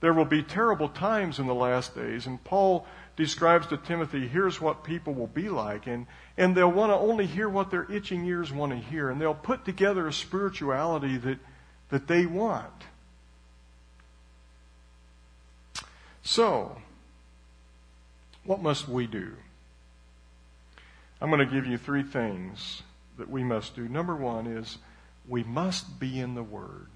There 0.00 0.12
will 0.12 0.24
be 0.24 0.42
terrible 0.42 0.88
times 0.88 1.38
in 1.38 1.46
the 1.46 1.54
last 1.54 1.94
days. 1.94 2.26
And 2.26 2.42
Paul 2.44 2.86
describes 3.18 3.66
to 3.66 3.76
Timothy, 3.76 4.28
here's 4.28 4.60
what 4.60 4.84
people 4.84 5.12
will 5.12 5.26
be 5.26 5.48
like. 5.48 5.88
And, 5.88 6.06
and 6.36 6.56
they'll 6.56 6.70
want 6.70 6.92
to 6.92 6.96
only 6.96 7.26
hear 7.26 7.48
what 7.48 7.68
their 7.68 7.90
itching 7.90 8.24
ears 8.24 8.52
want 8.52 8.70
to 8.70 8.78
hear. 8.78 9.10
And 9.10 9.20
they'll 9.20 9.34
put 9.34 9.64
together 9.64 10.06
a 10.06 10.12
spirituality 10.12 11.18
that, 11.18 11.38
that 11.90 12.06
they 12.06 12.26
want. 12.26 12.84
So, 16.22 16.80
what 18.44 18.62
must 18.62 18.88
we 18.88 19.08
do? 19.08 19.32
I'm 21.20 21.30
going 21.30 21.46
to 21.46 21.52
give 21.52 21.66
you 21.66 21.76
three 21.76 22.04
things 22.04 22.84
that 23.18 23.28
we 23.28 23.42
must 23.42 23.74
do. 23.74 23.88
Number 23.88 24.14
one 24.14 24.46
is 24.46 24.78
we 25.28 25.42
must 25.42 25.98
be 25.98 26.20
in 26.20 26.36
the 26.36 26.44
Word. 26.44 26.86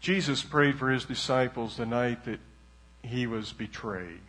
Jesus 0.00 0.42
prayed 0.42 0.78
for 0.78 0.90
his 0.90 1.06
disciples 1.06 1.78
the 1.78 1.86
night 1.86 2.26
that 2.26 2.40
he 3.08 3.26
was 3.26 3.52
betrayed, 3.52 4.20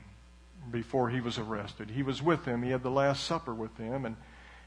before 0.71 1.09
he 1.09 1.21
was 1.21 1.37
arrested. 1.37 1.91
He 1.91 2.03
was 2.03 2.21
with 2.21 2.45
them. 2.45 2.63
He 2.63 2.71
had 2.71 2.83
the 2.83 2.89
Last 2.89 3.23
Supper 3.23 3.53
with 3.53 3.75
them, 3.77 4.05
and, 4.05 4.15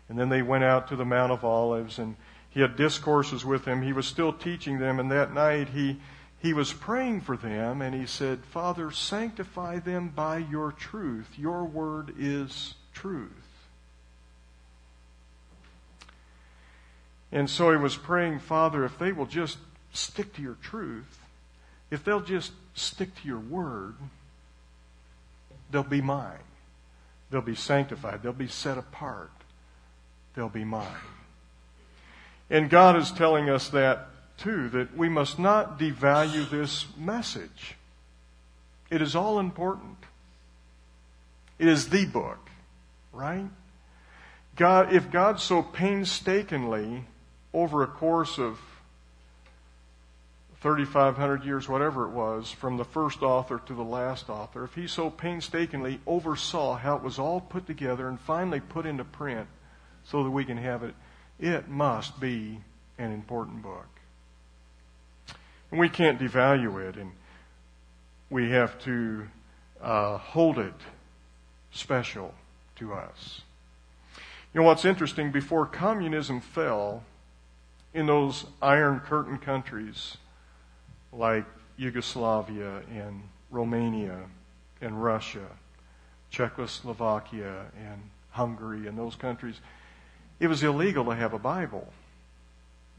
and 0.09 0.19
then 0.19 0.28
they 0.28 0.42
went 0.42 0.64
out 0.64 0.88
to 0.88 0.97
the 0.97 1.04
Mount 1.04 1.33
of 1.33 1.45
Olives, 1.45 1.99
and 1.99 2.16
he 2.50 2.61
had 2.61 2.76
discourses 2.76 3.45
with 3.45 3.64
them. 3.64 3.83
He 3.83 3.92
was 3.92 4.07
still 4.07 4.33
teaching 4.33 4.78
them, 4.78 5.00
and 5.00 5.11
that 5.11 5.33
night 5.33 5.71
he, 5.71 6.00
he 6.40 6.52
was 6.52 6.73
praying 6.73 7.23
for 7.23 7.37
them, 7.37 7.81
and 7.81 7.95
he 7.95 8.07
said, 8.07 8.45
Father, 8.45 8.90
sanctify 8.90 9.78
them 9.78 10.09
by 10.09 10.38
your 10.38 10.73
truth. 10.73 11.28
Your 11.37 11.64
word 11.64 12.14
is 12.19 12.75
truth. 12.92 13.31
And 17.31 17.49
so 17.49 17.71
he 17.71 17.78
was 17.78 17.97
praying, 17.97 18.40
Father, 18.40 18.85
if 18.85 18.99
they 18.99 19.12
will 19.12 19.26
just 19.26 19.57
stick 19.95 20.35
to 20.35 20.42
your 20.42 20.57
truth, 20.62 21.19
if 21.90 22.04
they'll 22.04 22.21
just 22.21 22.52
stick 22.75 23.14
to 23.21 23.29
your 23.29 23.38
word, 23.38 23.95
they'll 25.71 25.83
be 25.83 26.00
mine. 26.00 26.38
They'll 27.31 27.41
be 27.41 27.55
sanctified. 27.55 28.23
They'll 28.23 28.33
be 28.33 28.49
set 28.49 28.79
apart. 28.79 29.31
They'll 30.35 30.49
be 30.49 30.64
mine. 30.64 30.87
And 32.50 32.69
God 32.69 32.97
is 32.97 33.11
telling 33.11 33.49
us 33.49 33.71
that 33.71 34.09
too, 34.37 34.69
that 34.71 34.97
we 34.97 35.09
must 35.09 35.38
not 35.38 35.79
devalue 35.79 36.49
this 36.50 36.87
message. 36.99 37.76
It 38.91 39.00
is 39.00 39.17
all 39.17 39.38
important. 39.38 39.97
It 41.59 41.69
is 41.69 41.88
the 41.88 42.05
book, 42.05 42.50
right? 43.12 43.47
God, 44.57 44.93
if 44.93 45.11
God 45.11 45.41
so 45.41 45.62
painstakingly, 45.62 47.05
over 47.55 47.83
a 47.83 47.87
course 47.87 48.38
of 48.38 48.59
3,500 50.62 51.45
years, 51.45 51.69
whatever 51.69 52.04
it 52.04 52.12
was, 52.12 52.52
from 52.52 52.76
the 52.76 52.85
first 52.85 53.21
author 53.23 53.61
to 53.66 53.75
the 53.75 53.83
last 53.83 54.31
author, 54.31 54.62
if 54.62 54.75
he 54.75 54.87
so 54.87 55.11
painstakingly 55.11 56.00
oversaw 56.07 56.76
how 56.76 56.97
it 56.97 57.02
was 57.02 57.19
all 57.19 57.40
put 57.40 57.66
together 57.66 58.09
and 58.09 58.21
finally 58.21 58.61
put 58.61 58.87
into 58.87 59.02
print 59.02 59.49
so 60.04 60.23
that 60.23 60.31
we 60.31 60.45
can 60.45 60.57
have 60.57 60.85
it, 60.85 60.95
it 61.40 61.69
must 61.69 62.21
be 62.21 62.61
an 62.97 63.11
important 63.11 63.61
book. 63.61 63.88
And 65.73 65.81
we 65.81 65.88
can't 65.88 66.21
devalue 66.21 66.88
it, 66.88 66.97
and 66.97 67.11
we 68.31 68.50
have 68.50 68.78
to 68.85 69.26
uh, 69.81 70.19
hold 70.19 70.61
it 70.61 70.75
special 71.73 72.35
to 72.76 72.95
us. 72.95 73.40
You 74.54 74.61
know 74.61 74.66
what's 74.66 74.85
interesting? 74.85 75.33
Before 75.33 75.66
communism 75.66 76.40
fell 76.40 77.02
in 77.92 78.07
those 78.07 78.45
Iron 78.61 79.00
Curtain 79.00 79.38
countries, 79.38 80.19
like 81.12 81.45
Yugoslavia 81.76 82.83
and 82.90 83.23
Romania 83.50 84.19
and 84.81 85.02
Russia, 85.02 85.47
Czechoslovakia 86.31 87.66
and 87.78 88.02
Hungary 88.31 88.87
and 88.87 88.99
those 88.99 89.14
countries, 89.14 89.61
it 90.40 90.47
was 90.47 90.62
illegal 90.62 91.04
to 91.04 91.11
have 91.14 91.35
a 91.35 91.38
Bible. 91.38 91.92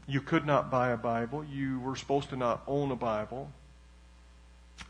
You 0.06 0.20
could 0.20 0.46
not 0.46 0.70
buy 0.70 0.90
a 0.90 0.96
Bible. 0.96 1.44
You 1.44 1.80
were 1.80 1.96
supposed 1.96 2.30
to 2.30 2.36
not 2.36 2.62
own 2.66 2.90
a 2.90 2.96
Bible. 2.96 3.50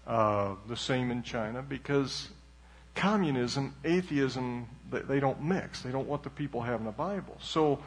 Uh, 0.06 0.54
the 0.68 0.76
same 0.76 1.10
in 1.10 1.22
China 1.22 1.62
because 1.62 2.28
communism, 2.94 3.74
atheism, 3.84 4.66
they, 4.90 5.00
they 5.00 5.20
don't 5.20 5.42
mix. 5.42 5.82
They 5.82 5.90
don't 5.90 6.08
want 6.08 6.22
the 6.22 6.30
people 6.30 6.62
having 6.62 6.86
a 6.86 6.92
Bible. 6.92 7.36
So 7.40 7.80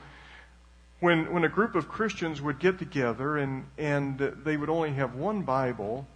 when, 0.99 1.31
when 1.31 1.43
a 1.43 1.49
group 1.49 1.75
of 1.75 1.88
Christians 1.88 2.41
would 2.41 2.60
get 2.60 2.79
together 2.79 3.38
and, 3.38 3.65
and 3.77 4.17
they 4.17 4.57
would 4.57 4.69
only 4.69 4.93
have 4.93 5.15
one 5.15 5.43
Bible, 5.43 6.07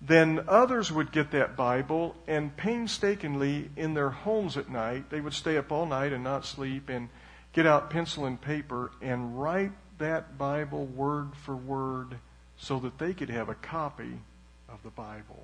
then 0.00 0.44
others 0.48 0.90
would 0.90 1.12
get 1.12 1.30
that 1.30 1.56
Bible 1.56 2.14
and 2.26 2.56
painstakingly 2.56 3.70
in 3.76 3.94
their 3.94 4.10
homes 4.10 4.56
at 4.56 4.68
night, 4.68 5.10
they 5.10 5.20
would 5.20 5.34
stay 5.34 5.56
up 5.56 5.70
all 5.72 5.86
night 5.86 6.12
and 6.12 6.24
not 6.24 6.44
sleep 6.44 6.88
and 6.88 7.08
get 7.52 7.66
out 7.66 7.90
pencil 7.90 8.26
and 8.26 8.40
paper 8.40 8.90
and 9.02 9.40
write 9.40 9.72
that 9.98 10.38
Bible 10.38 10.86
word 10.86 11.34
for 11.44 11.54
word 11.56 12.16
so 12.56 12.78
that 12.78 12.98
they 12.98 13.12
could 13.12 13.30
have 13.30 13.48
a 13.48 13.54
copy 13.54 14.20
of 14.68 14.82
the 14.82 14.90
Bible. 14.90 15.42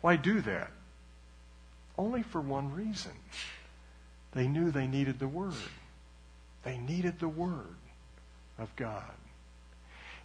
Why 0.00 0.16
do 0.16 0.40
that? 0.42 0.70
Only 1.96 2.22
for 2.22 2.40
one 2.40 2.74
reason. 2.74 3.12
They 4.32 4.48
knew 4.48 4.70
they 4.70 4.86
needed 4.86 5.18
the 5.18 5.28
Word. 5.28 5.54
They 6.62 6.78
needed 6.78 7.18
the 7.18 7.28
Word 7.28 7.76
of 8.58 8.74
God. 8.76 9.10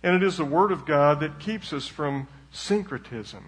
And 0.03 0.15
it 0.15 0.23
is 0.23 0.37
the 0.37 0.45
Word 0.45 0.71
of 0.71 0.85
God 0.85 1.19
that 1.21 1.39
keeps 1.39 1.73
us 1.73 1.87
from 1.87 2.27
syncretism. 2.51 3.43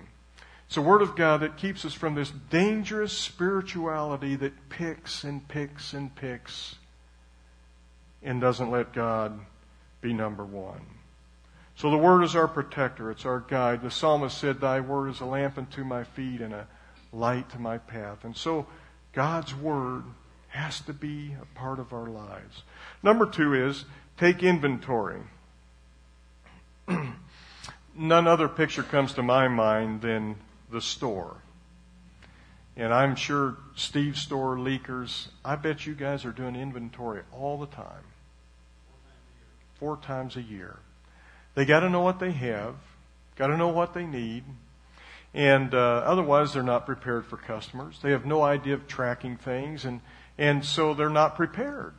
It's 0.66 0.76
the 0.76 0.82
Word 0.82 1.02
of 1.02 1.16
God 1.16 1.42
that 1.42 1.58
keeps 1.58 1.86
us 1.86 1.94
from 1.94 2.16
this 2.16 2.32
dangerous 2.50 3.14
spirituality 3.14 4.36
that 4.36 4.70
picks 4.70 5.24
and 5.24 5.48
picks 5.48 5.94
and 5.94 6.14
picks 6.16 6.76
and 8.22 8.42
doesn't 8.42 8.70
let 8.70 8.94
God 8.94 9.40
be 10.02 10.14
number 10.14 10.46
one. 10.46 10.82
So 11.76 11.90
the 11.90 11.98
Word 11.98 12.24
is 12.24 12.36
our 12.36 12.48
protector. 12.48 13.10
It's 13.10 13.26
our 13.26 13.40
guide. 13.40 13.82
The 13.82 13.92
psalmist 13.92 14.38
said, 14.38 14.60
Thy 14.60 14.80
Word 14.82 15.10
is 15.10 15.22
a 15.22 15.26
lamp 15.26 15.58
unto 15.58 15.84
my 15.84 16.04
feet 16.04 16.42
and 16.42 16.54
a 16.54 16.68
light 17.14 17.50
to 17.52 17.60
my 17.60 17.78
path. 17.78 18.26
And 18.26 18.36
so 18.36 18.68
God's 19.14 19.56
Word 19.56 20.04
has 20.50 20.82
to 20.82 20.94
be 20.94 21.36
a 21.42 21.46
part 21.58 21.80
of 21.80 21.94
our 21.94 22.08
lives. 22.08 22.64
Number 23.02 23.26
two 23.26 23.54
is 23.54 23.86
take 24.18 24.44
inventory. 24.44 25.22
None 27.96 28.28
other 28.28 28.48
picture 28.48 28.84
comes 28.84 29.14
to 29.14 29.24
my 29.24 29.48
mind 29.48 30.02
than 30.02 30.36
the 30.72 30.82
store. 30.82 31.38
And 32.76 32.94
I'm 32.94 33.16
sure 33.16 33.58
Steve's 33.76 34.22
store, 34.22 34.56
Leakers, 34.56 35.28
I 35.44 35.56
bet 35.56 35.86
you 35.86 35.94
guys 35.94 36.24
are 36.24 36.32
doing 36.32 36.56
inventory 36.56 37.24
all 37.34 37.58
the 37.58 37.66
time. 37.66 38.06
Four 39.80 39.98
times 39.98 40.38
a 40.38 40.42
year. 40.42 40.80
They 41.56 41.66
got 41.66 41.82
to 41.82 41.90
know 41.90 42.02
what 42.02 42.20
they 42.20 42.32
have, 42.32 42.76
got 43.36 43.48
to 43.48 43.58
know 43.58 43.68
what 43.68 43.94
they 43.94 44.06
need, 44.06 44.44
and 45.34 45.74
uh, 45.74 45.78
otherwise 46.06 46.54
they're 46.54 46.64
not 46.64 46.86
prepared 46.86 47.26
for 47.26 47.38
customers. 47.38 48.00
They 48.02 48.12
have 48.12 48.26
no 48.26 48.42
idea 48.44 48.76
of 48.76 48.88
tracking 48.88 49.36
things, 49.36 49.84
and 49.84 50.00
and 50.40 50.64
so 50.64 50.94
they're 50.94 51.10
not 51.10 51.36
prepared 51.36 51.94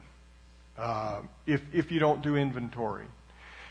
uh, 0.78 1.20
if, 1.46 1.62
if 1.74 1.92
you 1.92 2.00
don't 2.00 2.22
do 2.22 2.36
inventory. 2.36 3.04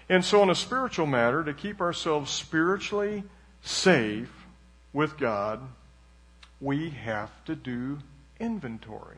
And 0.08 0.24
so, 0.24 0.44
in 0.44 0.50
a 0.50 0.56
spiritual 0.56 1.08
matter, 1.08 1.44
to 1.44 1.54
keep 1.54 1.82
ourselves 1.82 2.32
spiritually 2.32 3.24
safe 3.62 4.32
with 4.94 5.18
God, 5.18 5.60
we 6.62 6.92
have 6.92 7.32
to 7.46 7.56
do 7.56 8.00
inventory. 8.40 9.18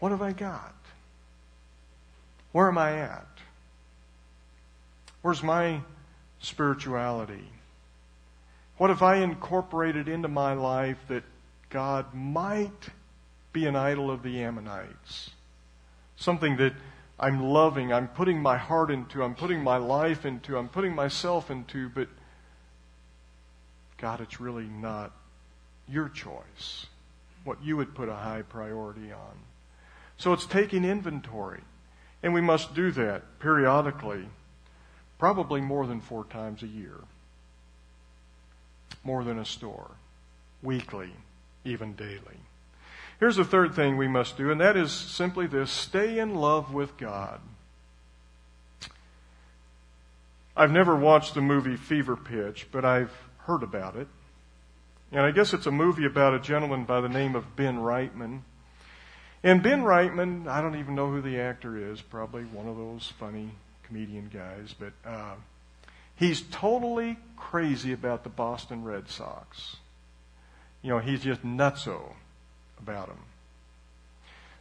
What 0.00 0.10
have 0.10 0.22
I 0.22 0.32
got? 0.32 0.74
Where 2.50 2.68
am 2.68 2.78
I 2.78 2.98
at? 2.98 3.26
Where's 5.22 5.42
my 5.42 5.80
spirituality? 6.40 7.48
What 8.78 8.90
have 8.90 9.02
I 9.02 9.16
incorporated 9.16 10.08
into 10.08 10.28
my 10.28 10.54
life 10.54 10.98
that 11.08 11.22
God 11.70 12.12
might 12.14 12.90
be 13.54 13.64
an 13.66 13.76
idol 13.76 14.10
of 14.10 14.22
the 14.22 14.42
Ammonites. 14.42 15.30
Something 16.16 16.58
that 16.58 16.74
I'm 17.18 17.42
loving, 17.42 17.92
I'm 17.92 18.08
putting 18.08 18.42
my 18.42 18.58
heart 18.58 18.90
into, 18.90 19.22
I'm 19.22 19.34
putting 19.34 19.62
my 19.62 19.78
life 19.78 20.26
into, 20.26 20.58
I'm 20.58 20.68
putting 20.68 20.94
myself 20.94 21.50
into, 21.50 21.88
but 21.88 22.08
God, 23.96 24.20
it's 24.20 24.40
really 24.40 24.64
not 24.64 25.12
your 25.88 26.08
choice, 26.08 26.86
what 27.44 27.62
you 27.62 27.76
would 27.76 27.94
put 27.94 28.08
a 28.08 28.14
high 28.14 28.42
priority 28.42 29.12
on. 29.12 29.38
So 30.18 30.32
it's 30.32 30.46
taking 30.46 30.84
inventory. 30.84 31.60
And 32.22 32.34
we 32.34 32.40
must 32.40 32.74
do 32.74 32.90
that 32.92 33.38
periodically, 33.38 34.26
probably 35.18 35.60
more 35.60 35.86
than 35.86 36.00
four 36.00 36.24
times 36.24 36.62
a 36.62 36.66
year, 36.66 36.96
more 39.04 39.22
than 39.22 39.38
a 39.38 39.44
store, 39.44 39.90
weekly, 40.62 41.10
even 41.64 41.94
daily. 41.94 42.40
Here's 43.20 43.36
the 43.36 43.44
third 43.44 43.74
thing 43.74 43.96
we 43.96 44.08
must 44.08 44.36
do, 44.36 44.50
and 44.50 44.60
that 44.60 44.76
is 44.76 44.92
simply 44.92 45.46
this 45.46 45.70
stay 45.70 46.18
in 46.18 46.34
love 46.34 46.74
with 46.74 46.96
God. 46.96 47.40
I've 50.56 50.72
never 50.72 50.94
watched 50.94 51.34
the 51.34 51.40
movie 51.40 51.76
Fever 51.76 52.16
Pitch, 52.16 52.66
but 52.70 52.84
I've 52.84 53.12
heard 53.38 53.62
about 53.62 53.96
it. 53.96 54.08
And 55.12 55.22
I 55.22 55.30
guess 55.30 55.52
it's 55.52 55.66
a 55.66 55.70
movie 55.70 56.06
about 56.06 56.34
a 56.34 56.40
gentleman 56.40 56.84
by 56.84 57.00
the 57.00 57.08
name 57.08 57.34
of 57.34 57.56
Ben 57.56 57.78
Wrightman. 57.78 58.44
And 59.42 59.62
Ben 59.62 59.82
Wrightman, 59.82 60.48
I 60.48 60.60
don't 60.60 60.76
even 60.76 60.94
know 60.94 61.10
who 61.10 61.20
the 61.20 61.38
actor 61.38 61.76
is, 61.92 62.00
probably 62.00 62.44
one 62.44 62.66
of 62.66 62.76
those 62.76 63.12
funny 63.18 63.50
comedian 63.84 64.30
guys, 64.32 64.74
but 64.78 64.92
uh, 65.04 65.34
he's 66.16 66.42
totally 66.50 67.16
crazy 67.36 67.92
about 67.92 68.24
the 68.24 68.30
Boston 68.30 68.82
Red 68.82 69.08
Sox. 69.08 69.76
You 70.82 70.90
know, 70.90 70.98
he's 70.98 71.22
just 71.22 71.44
nutso 71.44 72.14
about 72.84 73.08
him. 73.08 73.18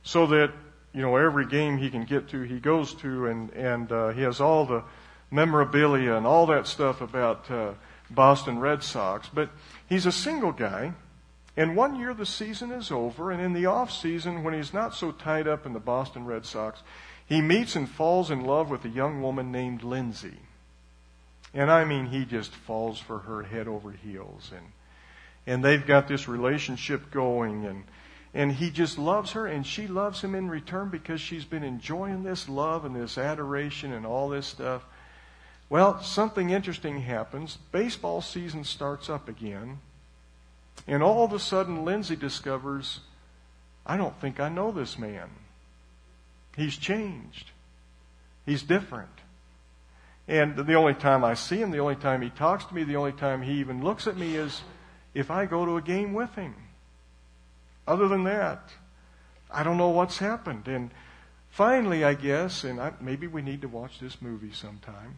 So 0.04 0.28
that, 0.28 0.52
you 0.94 1.02
know, 1.02 1.18
every 1.18 1.46
game 1.46 1.78
he 1.78 1.90
can 1.90 2.06
get 2.06 2.30
to, 2.30 2.42
he 2.42 2.60
goes 2.60 2.94
to, 2.96 3.28
and, 3.28 3.52
and 3.52 3.92
uh, 3.92 4.10
he 4.10 4.22
has 4.22 4.40
all 4.40 4.66
the 4.66 4.84
memorabilia 5.30 6.14
and 6.16 6.26
all 6.26 6.46
that 6.48 6.68
stuff 6.68 7.02
about 7.02 7.52
uh, 7.52 7.74
Boston 8.10 8.60
Red 8.60 8.82
Sox. 8.84 9.30
But 9.34 9.50
he's 9.90 10.06
a 10.06 10.12
single 10.12 10.54
guy. 10.54 10.94
And 11.58 11.76
one 11.76 12.00
year 12.00 12.14
the 12.14 12.26
season 12.26 12.72
is 12.72 12.92
over, 12.92 13.32
and 13.32 13.42
in 13.42 13.54
the 13.54 13.68
off 13.68 13.92
season, 13.92 14.44
when 14.44 14.54
he's 14.54 14.74
not 14.74 14.96
so 14.96 15.12
tied 15.12 15.48
up 15.48 15.66
in 15.66 15.74
the 15.74 15.80
Boston 15.80 16.26
Red 16.26 16.46
Sox, 16.46 16.82
he 17.28 17.42
meets 17.42 17.76
and 17.76 17.90
falls 17.90 18.32
in 18.32 18.46
love 18.46 18.70
with 18.70 18.86
a 18.86 18.90
young 18.90 19.22
woman 19.22 19.52
named 19.52 19.84
Lindsay. 19.84 20.40
And 21.54 21.70
I 21.70 21.86
mean, 21.86 22.08
he 22.08 22.26
just 22.26 22.52
falls 22.52 23.00
for 23.00 23.20
her 23.20 23.44
head 23.44 23.68
over 23.68 23.92
heels, 23.92 24.52
and 24.56 24.66
and 25.46 25.64
they've 25.64 25.86
got 25.86 26.08
this 26.08 26.28
relationship 26.28 27.12
going, 27.12 27.66
and 27.66 27.84
and 28.34 28.52
he 28.52 28.72
just 28.72 28.98
loves 28.98 29.34
her, 29.34 29.46
and 29.46 29.65
she 29.65 29.88
loves 29.88 30.22
him 30.22 30.34
in 30.34 30.50
return 30.50 30.89
because 30.89 31.22
she's 31.22 31.46
been 31.46 31.63
enjoying 31.63 32.24
this 32.24 32.50
love 32.50 32.84
and 32.84 32.96
this 32.96 33.17
adoration 33.17 33.93
and 33.93 34.06
all 34.06 34.30
this 34.30 34.48
stuff. 34.48 34.84
Well, 35.69 36.02
something 36.02 36.50
interesting 36.50 37.02
happens. 37.02 37.58
Baseball 37.72 38.22
season 38.22 38.63
starts 38.63 39.10
up 39.10 39.30
again. 39.30 39.80
And 40.88 41.04
all 41.04 41.24
of 41.24 41.34
a 41.34 41.39
sudden, 41.39 41.86
Lindsay 41.86 42.15
discovers, 42.15 43.00
I 43.86 43.98
don't 43.98 44.19
think 44.19 44.39
I 44.39 44.50
know 44.50 44.72
this 44.72 44.98
man. 44.98 45.30
He's 46.56 46.78
changed. 46.78 47.52
He's 48.46 48.63
different. 48.63 49.10
And 50.28 50.56
the 50.56 50.76
only 50.76 50.93
time 50.93 51.24
I 51.24 51.34
see 51.34 51.58
him, 51.58 51.72
the 51.72 51.80
only 51.80 51.96
time 51.96 52.22
he 52.22 52.30
talks 52.30 52.65
to 52.65 52.74
me, 52.74 52.84
the 52.84 52.96
only 52.96 53.12
time 53.12 53.41
he 53.41 53.54
even 53.60 53.84
looks 53.84 54.08
at 54.08 54.17
me 54.17 54.36
is 54.36 54.62
if 55.13 55.30
I 55.30 55.46
go 55.46 55.65
to 55.65 55.78
a 55.78 55.82
game 55.82 56.13
with 56.13 56.34
him. 56.36 56.56
Other 57.88 58.08
than 58.08 58.24
that, 58.24 58.69
I 59.52 59.63
don't 59.63 59.78
know 59.78 59.89
what's 59.89 60.17
happened. 60.17 60.67
And 60.67 60.91
finally, 61.50 62.04
I 62.04 62.13
guess, 62.13 62.63
and 62.63 62.80
I, 62.80 62.93
maybe 63.00 63.28
we 63.28 63.41
need 63.41 63.62
to 63.62 63.67
watch 63.67 64.00
this 64.00 64.22
movie 64.22 64.54
sometime. 64.54 65.15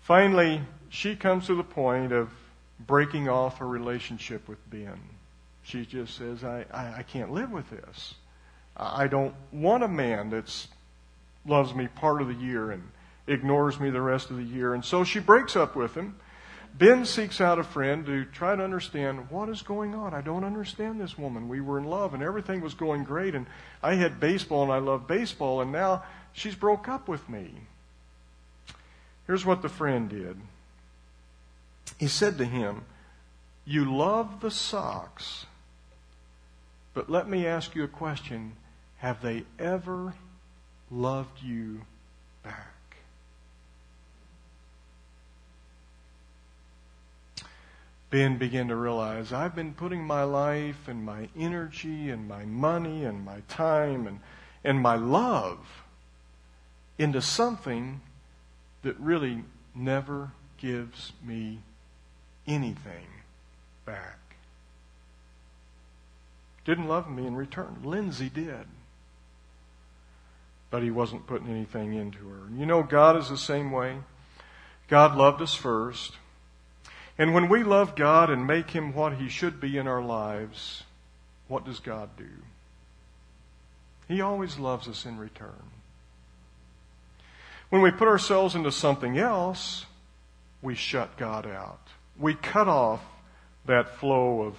Finally, 0.00 0.62
she 0.88 1.16
comes 1.16 1.46
to 1.46 1.54
the 1.54 1.64
point 1.64 2.12
of 2.12 2.30
breaking 2.78 3.28
off 3.28 3.60
a 3.60 3.64
relationship 3.64 4.48
with 4.48 4.58
Ben. 4.70 5.00
She 5.62 5.84
just 5.84 6.16
says, 6.16 6.44
I, 6.44 6.64
I, 6.72 6.98
I 6.98 7.02
can't 7.02 7.32
live 7.32 7.50
with 7.50 7.68
this. 7.70 8.14
I 8.76 9.08
don't 9.08 9.34
want 9.52 9.82
a 9.82 9.88
man 9.88 10.30
that 10.30 10.66
loves 11.46 11.74
me 11.74 11.88
part 11.88 12.20
of 12.20 12.28
the 12.28 12.34
year 12.34 12.70
and 12.70 12.82
ignores 13.26 13.80
me 13.80 13.90
the 13.90 14.00
rest 14.00 14.30
of 14.30 14.36
the 14.36 14.44
year. 14.44 14.74
And 14.74 14.84
so 14.84 15.02
she 15.02 15.18
breaks 15.18 15.56
up 15.56 15.74
with 15.74 15.94
him. 15.94 16.16
Ben 16.78 17.06
seeks 17.06 17.40
out 17.40 17.58
a 17.58 17.64
friend 17.64 18.04
to 18.04 18.26
try 18.26 18.54
to 18.54 18.62
understand 18.62 19.30
what 19.30 19.48
is 19.48 19.62
going 19.62 19.94
on. 19.94 20.12
I 20.12 20.20
don't 20.20 20.44
understand 20.44 21.00
this 21.00 21.16
woman. 21.16 21.48
We 21.48 21.62
were 21.62 21.78
in 21.78 21.84
love 21.84 22.12
and 22.12 22.22
everything 22.22 22.60
was 22.60 22.74
going 22.74 23.04
great 23.04 23.34
and 23.34 23.46
I 23.82 23.94
had 23.94 24.20
baseball 24.20 24.64
and 24.64 24.72
I 24.72 24.78
love 24.78 25.06
baseball 25.06 25.62
and 25.62 25.72
now 25.72 26.04
she's 26.32 26.54
broke 26.54 26.86
up 26.86 27.08
with 27.08 27.28
me. 27.30 27.50
Here's 29.26 29.46
what 29.46 29.62
the 29.62 29.70
friend 29.70 30.10
did. 30.10 30.36
He 31.98 32.08
said 32.08 32.36
to 32.38 32.44
him, 32.44 32.82
You 33.64 33.96
love 33.96 34.40
the 34.40 34.50
Sox, 34.50 35.46
but 36.92 37.08
let 37.08 37.26
me 37.28 37.46
ask 37.46 37.74
you 37.74 37.84
a 37.84 37.88
question. 37.88 38.52
Have 38.98 39.22
they 39.22 39.44
ever 39.58 40.14
loved 40.90 41.42
you 41.42 41.82
back? 42.42 42.75
Ben 48.10 48.38
began 48.38 48.68
to 48.68 48.76
realize 48.76 49.32
I've 49.32 49.54
been 49.54 49.74
putting 49.74 50.04
my 50.04 50.22
life 50.22 50.86
and 50.86 51.04
my 51.04 51.28
energy 51.36 52.10
and 52.10 52.28
my 52.28 52.44
money 52.44 53.04
and 53.04 53.24
my 53.24 53.40
time 53.48 54.06
and, 54.06 54.20
and 54.62 54.80
my 54.80 54.94
love 54.94 55.58
into 56.98 57.20
something 57.20 58.00
that 58.82 58.98
really 59.00 59.42
never 59.74 60.32
gives 60.58 61.12
me 61.24 61.60
anything 62.46 63.06
back. 63.84 64.18
Didn't 66.64 66.88
love 66.88 67.08
me 67.08 67.26
in 67.26 67.36
return. 67.36 67.78
Lindsay 67.84 68.28
did. 68.28 68.66
But 70.70 70.82
he 70.82 70.90
wasn't 70.90 71.26
putting 71.26 71.48
anything 71.48 71.94
into 71.94 72.18
her. 72.28 72.48
You 72.56 72.66
know, 72.66 72.82
God 72.82 73.16
is 73.16 73.28
the 73.28 73.36
same 73.36 73.70
way. 73.70 73.98
God 74.88 75.16
loved 75.16 75.40
us 75.40 75.54
first. 75.54 76.14
And 77.18 77.32
when 77.32 77.48
we 77.48 77.62
love 77.62 77.96
God 77.96 78.30
and 78.30 78.46
make 78.46 78.70
Him 78.70 78.94
what 78.94 79.14
He 79.14 79.28
should 79.28 79.60
be 79.60 79.78
in 79.78 79.86
our 79.86 80.02
lives, 80.02 80.84
what 81.48 81.64
does 81.64 81.80
God 81.80 82.10
do? 82.16 82.28
He 84.08 84.20
always 84.20 84.58
loves 84.58 84.86
us 84.86 85.04
in 85.04 85.18
return. 85.18 85.70
When 87.70 87.82
we 87.82 87.90
put 87.90 88.08
ourselves 88.08 88.54
into 88.54 88.70
something 88.70 89.18
else, 89.18 89.86
we 90.62 90.74
shut 90.74 91.16
God 91.16 91.46
out. 91.46 91.80
We 92.18 92.34
cut 92.34 92.68
off 92.68 93.02
that 93.66 93.96
flow 93.96 94.42
of, 94.42 94.54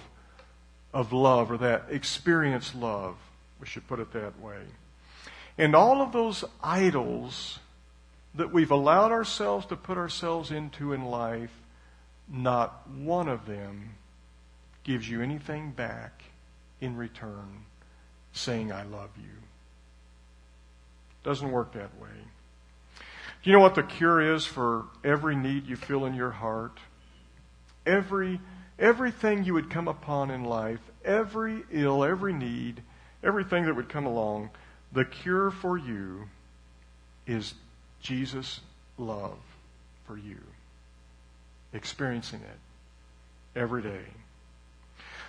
of 0.92 1.12
love 1.12 1.50
or 1.50 1.56
that 1.58 1.86
experienced 1.90 2.74
love. 2.74 3.16
We 3.60 3.66
should 3.66 3.88
put 3.88 4.00
it 4.00 4.12
that 4.12 4.38
way. 4.40 4.60
And 5.56 5.74
all 5.74 6.02
of 6.02 6.12
those 6.12 6.44
idols 6.62 7.58
that 8.34 8.52
we've 8.52 8.70
allowed 8.70 9.10
ourselves 9.10 9.66
to 9.66 9.76
put 9.76 9.98
ourselves 9.98 10.50
into 10.50 10.92
in 10.92 11.04
life, 11.04 11.50
not 12.30 12.88
one 12.90 13.28
of 13.28 13.46
them 13.46 13.94
gives 14.84 15.08
you 15.08 15.22
anything 15.22 15.70
back 15.70 16.22
in 16.80 16.96
return 16.96 17.64
saying, 18.32 18.72
I 18.72 18.84
love 18.84 19.10
you. 19.16 19.30
Doesn't 21.24 21.50
work 21.50 21.72
that 21.72 22.00
way. 22.00 22.08
Do 23.42 23.50
you 23.50 23.56
know 23.56 23.62
what 23.62 23.74
the 23.74 23.82
cure 23.82 24.34
is 24.34 24.44
for 24.44 24.86
every 25.04 25.36
need 25.36 25.66
you 25.66 25.76
feel 25.76 26.04
in 26.04 26.14
your 26.14 26.30
heart? 26.30 26.78
Every, 27.86 28.40
everything 28.78 29.44
you 29.44 29.54
would 29.54 29.70
come 29.70 29.88
upon 29.88 30.30
in 30.30 30.44
life, 30.44 30.80
every 31.04 31.64
ill, 31.70 32.04
every 32.04 32.32
need, 32.32 32.82
everything 33.22 33.66
that 33.66 33.76
would 33.76 33.88
come 33.88 34.06
along, 34.06 34.50
the 34.92 35.04
cure 35.04 35.50
for 35.50 35.76
you 35.76 36.28
is 37.26 37.54
Jesus' 38.00 38.60
love 38.96 39.38
for 40.04 40.16
you. 40.16 40.38
Experiencing 41.72 42.40
it 42.40 43.58
every 43.58 43.82
day. 43.82 44.04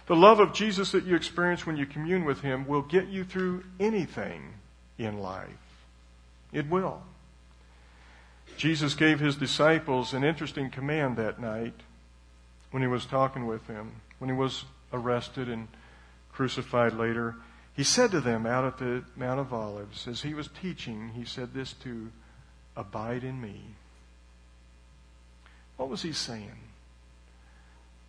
The 0.07 0.15
love 0.15 0.39
of 0.39 0.53
Jesus 0.53 0.91
that 0.91 1.05
you 1.05 1.15
experience 1.15 1.65
when 1.65 1.77
you 1.77 1.85
commune 1.85 2.25
with 2.25 2.41
Him 2.41 2.65
will 2.67 2.81
get 2.81 3.07
you 3.07 3.23
through 3.23 3.63
anything 3.79 4.53
in 4.97 5.19
life. 5.19 5.47
It 6.51 6.69
will. 6.69 7.03
Jesus 8.57 8.93
gave 8.93 9.19
his 9.19 9.37
disciples 9.37 10.13
an 10.13 10.23
interesting 10.23 10.69
command 10.69 11.15
that 11.15 11.39
night 11.39 11.73
when 12.71 12.83
he 12.83 12.87
was 12.87 13.05
talking 13.05 13.47
with 13.47 13.65
them, 13.67 14.01
when 14.17 14.29
he 14.29 14.35
was 14.35 14.65
arrested 14.91 15.47
and 15.47 15.67
crucified 16.31 16.93
later. 16.93 17.35
He 17.73 17.83
said 17.83 18.11
to 18.11 18.19
them 18.19 18.45
out 18.45 18.65
at 18.65 18.77
the 18.77 19.03
Mount 19.15 19.39
of 19.39 19.53
Olives, 19.53 20.07
as 20.07 20.23
he 20.23 20.33
was 20.33 20.49
teaching, 20.61 21.11
he 21.15 21.23
said 21.23 21.53
this 21.53 21.71
to 21.83 22.11
abide 22.75 23.23
in 23.23 23.39
me. 23.39 23.75
What 25.79 25.87
was 25.87 26.01
he 26.01 26.11
saying? 26.11 26.59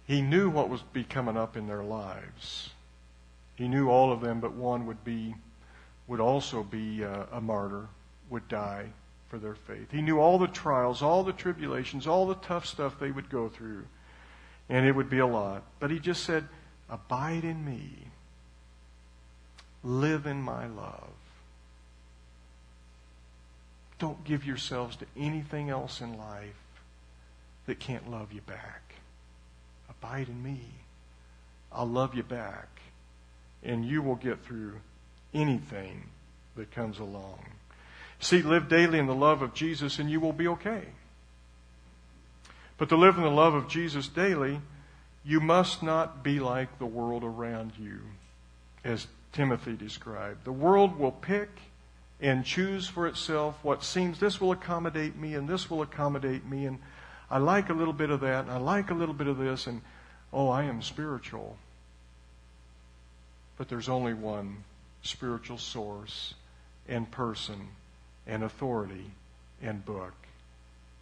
He 0.05 0.23
knew 0.23 0.51
what 0.51 0.69
was 0.69 0.83
be 0.83 1.05
coming 1.05 1.37
up 1.37 1.57
in 1.57 1.69
their 1.69 1.85
lives. 1.85 2.71
He 3.55 3.69
knew 3.69 3.89
all 3.89 4.11
of 4.11 4.21
them, 4.21 4.41
but 4.41 4.55
one 4.55 4.87
would 4.87 5.05
be, 5.05 5.37
would 6.09 6.19
also 6.19 6.65
be 6.65 7.03
a, 7.03 7.29
a 7.31 7.41
martyr, 7.41 7.87
would 8.29 8.49
die 8.49 8.87
for 9.29 9.39
their 9.39 9.55
faith. 9.55 9.93
He 9.93 10.03
knew 10.03 10.19
all 10.19 10.37
the 10.37 10.49
trials, 10.49 11.01
all 11.01 11.23
the 11.23 11.33
tribulations, 11.33 12.09
all 12.09 12.27
the 12.27 12.35
tough 12.35 12.67
stuff 12.67 12.99
they 12.99 13.13
would 13.13 13.31
go 13.31 13.49
through. 13.49 13.85
And 14.69 14.85
it 14.85 14.97
would 14.97 15.09
be 15.09 15.21
a 15.21 15.27
lot. 15.27 15.63
But 15.79 15.93
he 15.93 16.01
just 16.01 16.25
said, 16.25 16.49
Abide 16.89 17.45
in 17.45 17.65
me. 17.65 18.09
Live 19.85 20.27
in 20.27 20.43
my 20.43 20.67
love. 20.67 21.13
Don't 24.01 24.25
give 24.25 24.45
yourselves 24.45 24.97
to 24.97 25.07
anything 25.17 25.71
else 25.71 26.01
in 26.01 26.19
life 26.19 26.60
that 27.71 27.79
can't 27.79 28.11
love 28.11 28.33
you 28.33 28.41
back. 28.41 28.95
Abide 29.89 30.29
in 30.29 30.43
me. 30.43 30.61
I'll 31.73 31.87
love 31.87 32.17
you 32.17 32.25
back. 32.25 32.67
And 33.63 33.85
you 33.85 34.03
will 34.03 34.17
get 34.17 34.45
through 34.45 34.81
anything 35.33 36.03
that 36.57 36.73
comes 36.73 36.99
along. 36.99 37.39
See, 38.19 38.43
live 38.43 38.69
daily 38.69 38.99
in 38.99 39.07
the 39.07 39.15
love 39.15 39.41
of 39.41 39.55
Jesus 39.55 40.01
and 40.01 40.11
you 40.11 40.19
will 40.19 40.33
be 40.33 40.49
okay. 40.49 40.83
But 42.77 42.89
to 42.89 42.97
live 42.97 43.17
in 43.17 43.23
the 43.23 43.31
love 43.31 43.55
of 43.55 43.69
Jesus 43.69 44.09
daily 44.09 44.61
You 45.23 45.39
must 45.39 45.81
not 45.81 46.25
be 46.25 46.41
like 46.41 46.79
the 46.79 46.87
world 46.87 47.23
around 47.23 47.73
you, 47.79 48.01
as 48.83 49.07
Timothy 49.33 49.77
described. 49.77 50.45
The 50.45 50.51
world 50.51 50.99
will 50.99 51.13
pick 51.13 51.51
and 52.21 52.45
choose 52.45 52.89
for 52.89 53.07
itself 53.07 53.59
what 53.63 53.85
seems 53.85 54.19
this 54.19 54.41
will 54.41 54.51
accommodate 54.51 55.15
me 55.17 55.35
and 55.35 55.47
this 55.47 55.71
will 55.71 55.83
accommodate 55.83 56.47
me 56.47 56.65
and 56.65 56.79
I 57.31 57.39
like 57.39 57.71
a 57.71 57.75
little 57.75 57.93
bit 57.93 58.11
of 58.11 58.21
that 58.21 58.45
and 58.45 58.51
I 58.51 58.59
like 58.59 58.91
a 58.91 58.95
little 58.95 59.15
bit 59.15 59.29
of 59.29 59.39
this 59.39 59.67
and 59.67 59.83
oh, 60.33 60.49
I 60.49 60.65
am 60.65 60.83
spiritual. 60.83 61.57
But 63.57 63.69
there's 63.69 63.89
only 63.89 64.15
one 64.15 64.65
spiritual 65.03 65.59
source 65.59 66.35
and 66.89 67.11
person 67.11 67.69
and 68.27 68.43
authority 68.43 69.11
and 69.63 69.85
book, 69.85 70.15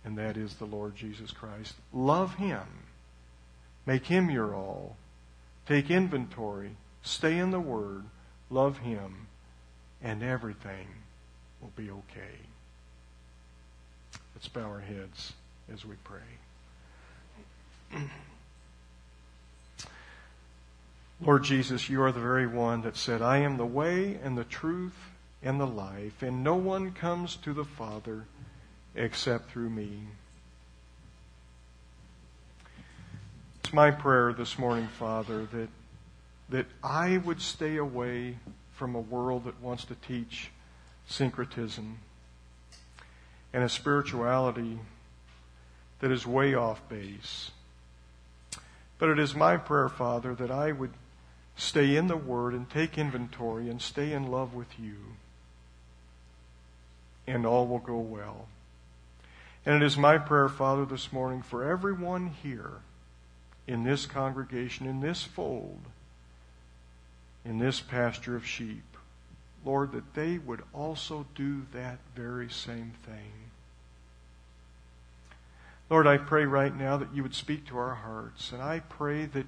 and 0.05 0.19
that 0.19 0.37
is 0.37 0.55
the 0.55 0.64
Lord 0.64 0.97
Jesus 0.97 1.31
Christ. 1.31 1.75
Love 1.93 2.35
Him. 2.35 2.67
Make 3.87 4.07
Him 4.07 4.31
your 4.31 4.55
all. 4.55 4.97
Take 5.67 5.91
inventory. 5.91 6.71
Stay 7.03 7.38
in 7.38 7.51
the 7.51 7.61
Word. 7.61 8.05
Love 8.51 8.79
Him. 8.79 9.27
And 10.03 10.23
everything 10.23 10.87
will 11.61 11.73
be 11.77 11.91
okay. 11.91 12.38
Let's 14.35 14.49
bow 14.49 14.62
our 14.62 14.81
heads 14.81 15.33
as 15.72 15.85
we 15.85 15.96
pray. 16.04 16.20
Lord 21.20 21.44
Jesus, 21.44 21.90
you 21.90 22.02
are 22.02 22.12
the 22.12 22.20
very 22.20 22.46
one 22.46 22.83
that 22.83 22.96
said, 22.96 23.22
I 23.22 23.38
am 23.38 23.57
the 23.57 23.66
way 23.66 24.18
and 24.22 24.38
the 24.38 24.44
truth 24.44 24.96
and 25.42 25.61
the 25.61 25.66
life, 25.66 26.22
and 26.22 26.44
no 26.44 26.54
one 26.54 26.92
comes 26.92 27.37
to 27.37 27.52
the 27.52 27.64
Father 27.64 28.24
except 28.94 29.50
through 29.50 29.70
me. 29.70 30.00
It's 33.61 33.72
my 33.72 33.90
prayer 33.90 34.33
this 34.33 34.59
morning, 34.59 34.88
Father, 34.98 35.46
that, 35.52 35.68
that 36.48 36.66
I 36.83 37.18
would 37.18 37.40
stay 37.40 37.76
away 37.76 38.38
from 38.72 38.94
a 38.94 39.00
world 39.00 39.44
that 39.44 39.61
wants 39.61 39.85
to 39.87 39.94
teach 39.94 40.50
syncretism 41.09 41.98
and 43.52 43.64
a 43.64 43.68
spirituality 43.68 44.78
that 46.00 46.11
is 46.11 46.26
way 46.26 46.54
off 46.54 46.87
base. 46.88 47.50
But 48.98 49.11
it 49.11 49.18
is 49.18 49.34
my 49.34 49.56
prayer, 49.56 49.88
Father, 49.88 50.34
that 50.34 50.50
I 50.50 50.72
would 50.72 50.92
stay 51.56 51.96
in 51.96 52.06
the 52.06 52.16
Word 52.16 52.54
and 52.54 52.68
take 52.68 52.98
inventory 52.98 53.68
and 53.68 53.80
stay 53.80 54.12
in 54.12 54.30
love 54.30 54.54
with 54.54 54.78
you. 54.78 54.96
And 57.26 57.44
all 57.44 57.66
will 57.66 57.78
go 57.78 57.98
well. 57.98 58.48
And 59.66 59.82
it 59.82 59.82
is 59.87 59.98
my 59.98 60.18
prayer, 60.18 60.48
Father, 60.48 60.84
this 60.84 61.12
morning 61.12 61.42
for 61.42 61.62
everyone 61.62 62.28
here 62.42 62.80
in 63.66 63.84
this 63.84 64.06
congregation, 64.06 64.87
in 64.87 65.00
this 65.00 65.22
fold, 65.22 65.80
in 67.44 67.58
this 67.58 67.80
pasture 67.80 68.34
of 68.34 68.46
sheep, 68.46 68.96
Lord, 69.64 69.92
that 69.92 70.14
they 70.14 70.38
would 70.38 70.62
also 70.72 71.26
do 71.34 71.66
that 71.72 71.98
very 72.16 72.48
same 72.48 72.92
thing. 73.04 73.47
Lord, 75.90 76.07
I 76.07 76.18
pray 76.18 76.44
right 76.44 76.77
now 76.77 76.98
that 76.98 77.14
you 77.14 77.22
would 77.22 77.35
speak 77.35 77.66
to 77.66 77.79
our 77.79 77.94
hearts. 77.94 78.53
And 78.53 78.62
I 78.62 78.81
pray 78.81 79.24
that 79.27 79.46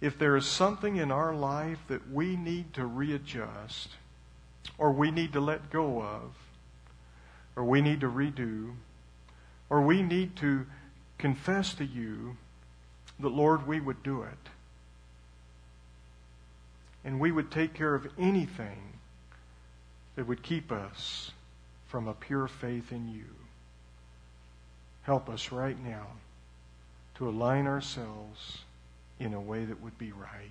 if 0.00 0.18
there 0.18 0.36
is 0.36 0.46
something 0.46 0.96
in 0.96 1.12
our 1.12 1.34
life 1.34 1.78
that 1.88 2.10
we 2.10 2.36
need 2.36 2.74
to 2.74 2.84
readjust, 2.84 3.90
or 4.78 4.92
we 4.92 5.10
need 5.10 5.32
to 5.32 5.40
let 5.40 5.70
go 5.70 6.02
of, 6.02 6.34
or 7.54 7.64
we 7.64 7.80
need 7.80 8.00
to 8.00 8.10
redo, 8.10 8.74
or 9.70 9.80
we 9.80 10.02
need 10.02 10.36
to 10.36 10.66
confess 11.18 11.72
to 11.74 11.84
you 11.84 12.36
that, 13.20 13.28
Lord, 13.28 13.66
we 13.66 13.80
would 13.80 14.02
do 14.02 14.22
it. 14.22 14.50
And 17.04 17.20
we 17.20 17.30
would 17.30 17.50
take 17.50 17.72
care 17.72 17.94
of 17.94 18.08
anything 18.18 18.98
that 20.16 20.26
would 20.26 20.42
keep 20.42 20.72
us 20.72 21.30
from 21.86 22.08
a 22.08 22.14
pure 22.14 22.48
faith 22.48 22.90
in 22.90 23.08
you. 23.08 23.45
Help 25.06 25.28
us 25.28 25.52
right 25.52 25.80
now 25.84 26.08
to 27.14 27.28
align 27.28 27.68
ourselves 27.68 28.58
in 29.20 29.34
a 29.34 29.40
way 29.40 29.64
that 29.64 29.80
would 29.80 29.96
be 29.98 30.10
right. 30.10 30.50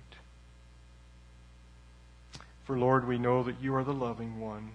For 2.64 2.78
Lord, 2.78 3.06
we 3.06 3.18
know 3.18 3.42
that 3.42 3.60
you 3.60 3.74
are 3.74 3.84
the 3.84 3.92
loving 3.92 4.40
one. 4.40 4.70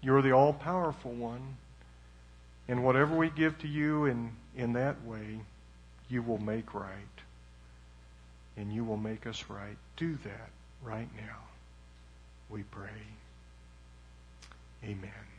You 0.00 0.14
are 0.14 0.22
the 0.22 0.30
all 0.30 0.52
powerful 0.52 1.10
one. 1.10 1.56
And 2.68 2.84
whatever 2.84 3.16
we 3.16 3.30
give 3.30 3.58
to 3.58 3.68
you 3.68 4.04
in, 4.04 4.30
in 4.56 4.74
that 4.74 5.04
way, 5.04 5.40
you 6.08 6.22
will 6.22 6.38
make 6.38 6.72
right. 6.72 6.94
And 8.56 8.72
you 8.72 8.84
will 8.84 8.96
make 8.96 9.26
us 9.26 9.46
right. 9.48 9.76
Do 9.96 10.16
that 10.22 10.50
right 10.84 11.08
now. 11.16 11.38
We 12.48 12.62
pray. 12.62 13.02
Amen. 14.84 15.33